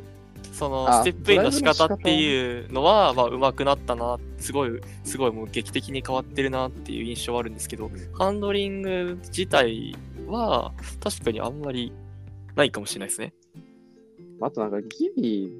[0.53, 9.95] そのあステップインの仕方っていうのは、まあ、上手くなったな、すごい、すごいもう劇的に変わってるなっていう印象はあるんですけど、ハンドリング自体
[10.27, 11.93] は、確かにあんまり
[12.55, 13.35] ないかもしれないですね。
[14.41, 15.53] あとなんかギリ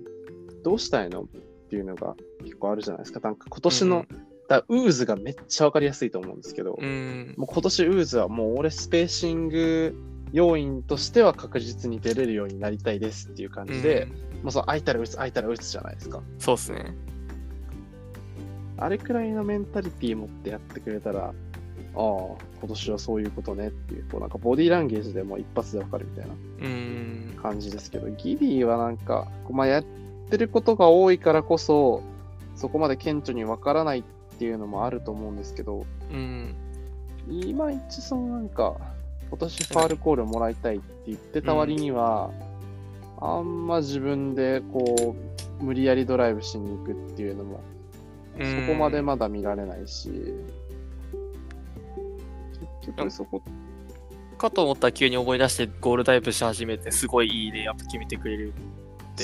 [0.65, 1.29] どうしたいの？
[1.67, 2.15] っていうのが
[2.45, 3.21] 結構あるじゃないですか。
[3.21, 4.07] なんか今年の、
[4.49, 7.35] だウーズがめっちゃわかりやすいと思うんですけど、うん。
[7.37, 9.95] もう今年ウーズはもう俺スペーシング
[10.33, 14.07] 要員としては確実に出れるようになりたいですっていう感じで、
[14.43, 16.23] もうその空いたら打つ、空いたら打つじゃないですか。
[16.39, 16.95] そうですね。
[18.79, 21.33] あれくらいのメンタリティー持ってやってくれたら、ああ、
[21.97, 22.37] 今
[22.69, 27.39] 年はそういうことねっていう、こうなんかボディーランゲージでもう一発でわかるみたいなうん。
[27.43, 29.83] 感じですけど、ギリはなんか、まあ、や
[30.27, 32.03] ってることが多いからこそ、
[32.57, 34.03] そこまで顕著にわからないっ
[34.39, 36.55] ていうのもあると思うんですけど、うん。
[37.29, 38.77] いまいちそのなんか、
[39.29, 42.31] 今年ファールコールもらいたいって言ってた割には、
[43.21, 45.17] あんま自分でこ
[45.61, 47.61] う、無理やりドライブしに行くっていうのも、
[48.39, 50.11] そこまでまだ見られないし、
[52.83, 53.43] 結局そこ、
[54.37, 58.53] かと思ったら急に思い出してゴールダイブし始めて、すごいいいレイアップ決めてくれる。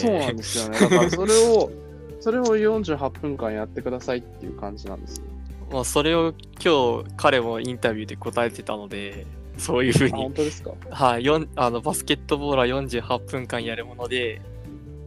[0.00, 0.78] そうなんですよね。
[0.78, 1.70] だからそれを、
[2.20, 5.24] それを48分間やってくださいっていう感じなんですよ。
[5.70, 9.26] まあ、それを今日彼もインタビューで答えてたので、
[9.58, 10.72] そういうふうあ、に本当ですか？
[10.90, 14.40] はい、あのバスケットボールは48分間やるもので、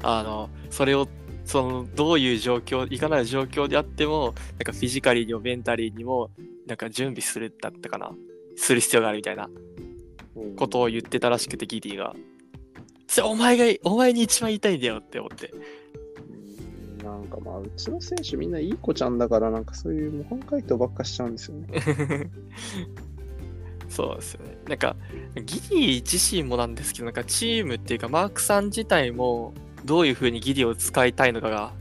[0.02, 1.08] あのそれを
[1.46, 6.32] そのどういう状況、いかなる状況であっても、なんかフィジカリーにもメンタリーにも、
[6.66, 8.12] なんか準備するだったかな、
[8.56, 9.48] する必要があるみたいな
[10.36, 12.16] うんことを言ってたらしくて、ギディが。
[13.08, 15.50] それお前が、お前に一番言いたいんだよって思って。
[15.50, 21.68] うんなんかまあ、うちの選手みんないい子ちゃんだから、なんかそういう模範解答ばっかしちゃうんですよね。
[23.88, 24.58] そうですよね。
[24.68, 24.96] なんか、
[25.36, 29.54] ギディ自身もなんですけど、なんかチームっていうか、マークさん自体も、
[29.86, 31.72] どういうふうにギディを使いたいのかが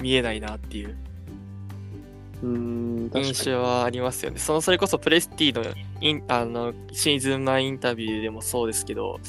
[0.00, 0.96] 見えないなっていう
[2.42, 4.38] うーん、印象はありますよね。
[4.38, 5.62] そのそれこそプレスティの
[6.00, 9.20] インあのシーズン前インタビューでもそうですけど、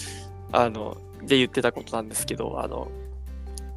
[0.53, 0.95] あの、
[1.25, 2.91] で言ってたことなんですけど、あの、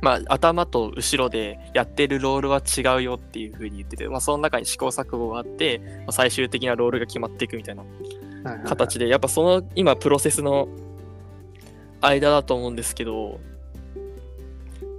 [0.02, 7.84] まあ、頭と後ろでやってるロールは違うよっていうふうに言ってて、まあ、その中に試行錯誤があって、まあ、最終的なロールが決まっていくみたいな
[8.66, 10.68] 形で、やっぱその今プロセスの
[12.00, 13.40] 間だと思うんですけど、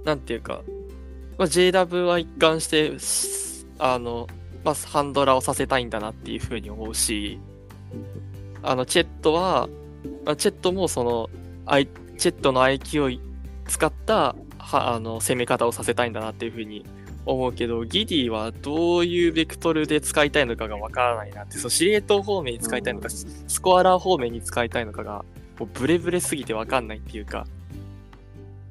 [0.04, 0.62] なんていうか、
[1.38, 4.26] まあ、JW は一貫して、すあの、
[4.64, 7.38] まあ、ハンドラーをさせたいんだなっていうふうに思うし、
[8.62, 9.68] あの、チェットは、
[10.24, 11.30] まあ、チェットもその、
[12.18, 13.20] チェットの IQ を
[13.66, 16.84] 使ったはあの攻め方をさせたいんだなっていうふうに
[17.24, 25.24] 思うけど、ギディはどういうベクトルで使いたいのかがわからないなって、そう司令塔方面に使いたいのか、ススコアラー方面に使いたいのかが、
[25.58, 27.46] もうブレブレすぎてわかんないっていうか、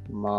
[0.10, 0.32] まあ、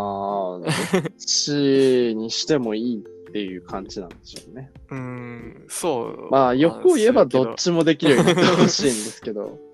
[0.61, 0.65] ど
[0.99, 4.71] っちにしてもいいっていう感じなんでしょうね。
[4.91, 6.31] うーん、そう。
[6.31, 9.59] まあ、欲を言えばどっちちもできるようになってほしいんですけど。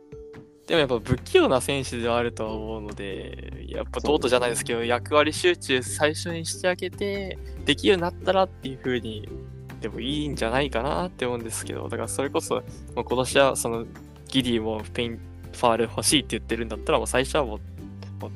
[0.67, 9.29] でもやっぱ不器用な選手ではあるとは思うので、やっぱトートじゃないですけど、役割集中最初にしてあげて、できるようになったらっていう風に、
[9.83, 13.85] でもいいんじゃないかなって思うんですけど、だからそれこそ、もう今年はその
[14.29, 15.21] ギディもペイン
[15.53, 17.59] ファール欲しいって言ってるんだったら、もう最初はもう、
[18.23, 18.31] もう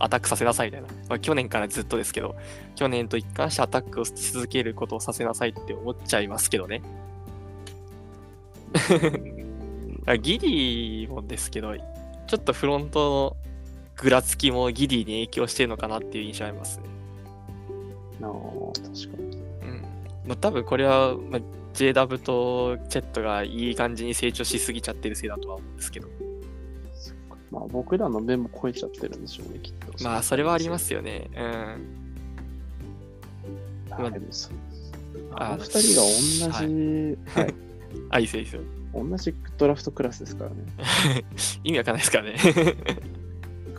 [0.00, 0.88] アタックさせなさいみたいな。
[1.08, 2.34] まあ、去年からずっとですけど、
[2.74, 6.82] 去年と一貫してアタックをし続けることをさせなさいって思っちゃいますけどね。
[10.06, 13.36] あギリもですけど、ちょっとフロントの
[13.96, 16.84] ぐらつきもギリに影響してるのかなっていう印象ありますね。
[18.20, 18.32] なあ、
[18.74, 19.36] 確かに。
[19.36, 19.82] うん。
[20.26, 21.40] まあ、多分これは、まあ、
[21.74, 26.08] JW とチェットがいい感じに成長しすぎちゃってるせいだとは思うんですけど。
[27.50, 30.02] まあ、僕らの目も超えちゃってるんでしょうね、きっと。
[30.02, 31.30] まあ、それはありますよね。
[31.36, 32.02] うん。
[33.90, 34.52] まあでもそう
[35.34, 37.54] あの二人が同じ、はい、
[38.10, 38.62] あ、いいですよ、いいですよ。
[38.94, 40.56] 同じドラフトクラスですからね。
[41.64, 42.36] 意味わかんないですからね。
[42.38, 42.42] 書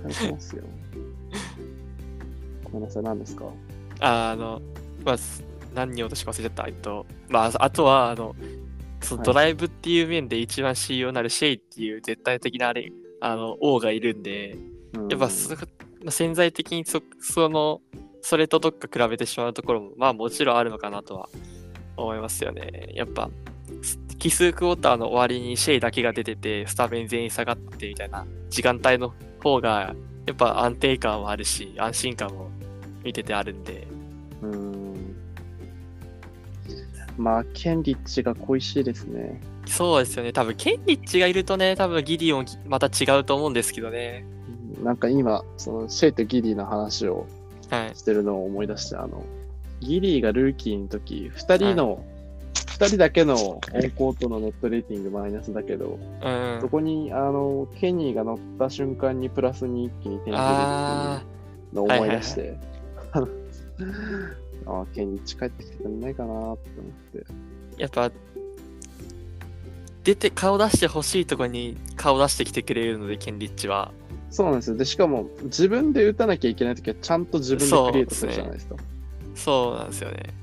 [0.09, 0.63] いてますよ。
[2.63, 3.45] ごめんなさい、何ですか？
[3.99, 4.61] あの、
[5.05, 5.43] まあ、す
[5.73, 6.65] 何言おうとしか忘れちゃった。
[6.67, 8.35] えっと、まあ、あとは、あの、
[9.01, 12.91] そのはいドライブっていう面で一番 CEO になるシェイっていう絶対的なあれ、
[13.21, 14.55] あの、王がいるんで、
[15.09, 15.57] やっぱそ、ま
[16.07, 17.81] あ潜在的にそ、その、
[18.21, 21.29] それとどっか比べてしまうところも、まあもちろんあるのかなとは
[21.97, 22.89] 思いますよね。
[22.93, 23.31] やっぱ、す
[24.15, 29.95] 奇数クォーターの終わりにシェイだけが出てて、スタメン全員下がってみたいな時間帯の方が、
[30.25, 32.49] やっぱ安定感はあるし、安心感も
[33.03, 33.87] 見ててあるんで、
[34.41, 34.51] うん。
[34.51, 35.15] うん
[37.17, 39.39] まあ、ケンリッチが恋しいですね。
[39.67, 40.33] そうですよね。
[40.33, 44.25] 多分、ケンリッチがいるとね、多分ギディオンまた違うと思うんですけどね。
[44.77, 47.27] うんなんか今、そのシェイとギリーの話を
[47.69, 47.95] はい。
[47.95, 49.23] してるのを思い出して、あの、
[49.79, 52.03] ギリーがルーキーの時、二人の、
[52.73, 53.59] 二、人だけのオン
[53.91, 56.67] コートのネットレーティングマイナスだけど、うんそ。
[56.67, 61.23] こに、あの、ケニーが乗った瞬間にプラスに一気に転じるっていうあ
[61.71, 62.57] のを思い出して、
[63.13, 63.27] あの
[64.65, 67.19] あケニー帰ってきてくれないかなって思って。
[67.77, 68.11] ー、やっぱ、
[70.03, 73.91] 出て、顔出してほしいとこに顔出してきてくれるので、ケンリッチは。
[74.31, 74.77] そうなんですよ。
[74.77, 78.77] で、しかも自分で打たなきゃいけないときはちゃんと自分でクリエイトするじゃないですか。
[79.35, 80.42] そうなんですよね。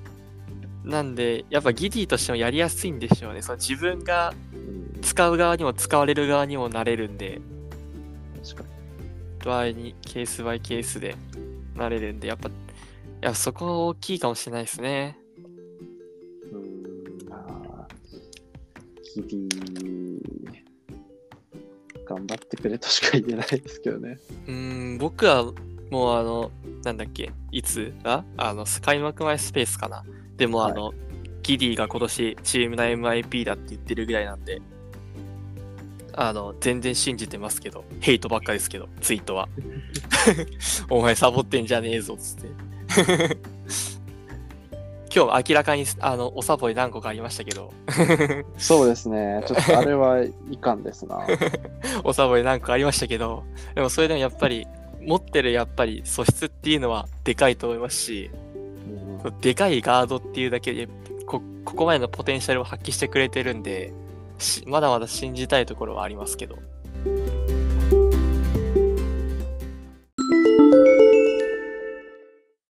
[0.85, 3.43] なんで、やっぱギディとしてもやりやすいんでしょうね。
[3.43, 7.41] その自分がうん、使う側にも使われる側にもなれるんで、
[8.43, 8.65] 確か
[9.45, 11.17] 場合にケースバイケースで
[11.75, 12.53] なれるんで、やっぱ、い
[13.21, 15.19] や、そこは大きいかもしれないですね。
[16.53, 16.59] に。
[16.59, 16.59] う
[17.27, 17.89] ん、まあ、
[19.27, 19.49] ギリ
[22.11, 24.19] 頑張ってくれとしか言えないですけどね。
[24.47, 25.45] うーん、僕は
[25.91, 26.51] もうあの、
[26.83, 30.05] なんだっけ、いつああの、開幕前スペースかな。
[30.41, 30.95] でもあの、
[31.43, 34.63] ギディが今年チームの MIP だって言ってるぐらいなんで、
[36.15, 39.51] あの、全然信じてますけど、ヘイトばっかですけど、ツイートは。
[40.89, 42.49] お前サボってんじゃねえぞ、つって。
[45.15, 47.75] 今日明らかにあのおサボり何個かありましたけど、
[48.57, 49.45] そうですね。
[49.47, 51.27] ちょっとあれはいかんですな。
[52.03, 54.67] おサボり何個かありましたけど、でもそれでもやっぱり、
[55.03, 58.50] 持ってるやっぱり素質っていうのはでかいと思いますし、うん
[59.41, 60.89] でかいガードっていうだけで
[61.27, 63.93] こ、ここまでのポテンシャルを発揮してくれてるんで、
[64.67, 66.59] まだまだ信じたいところはありますけど。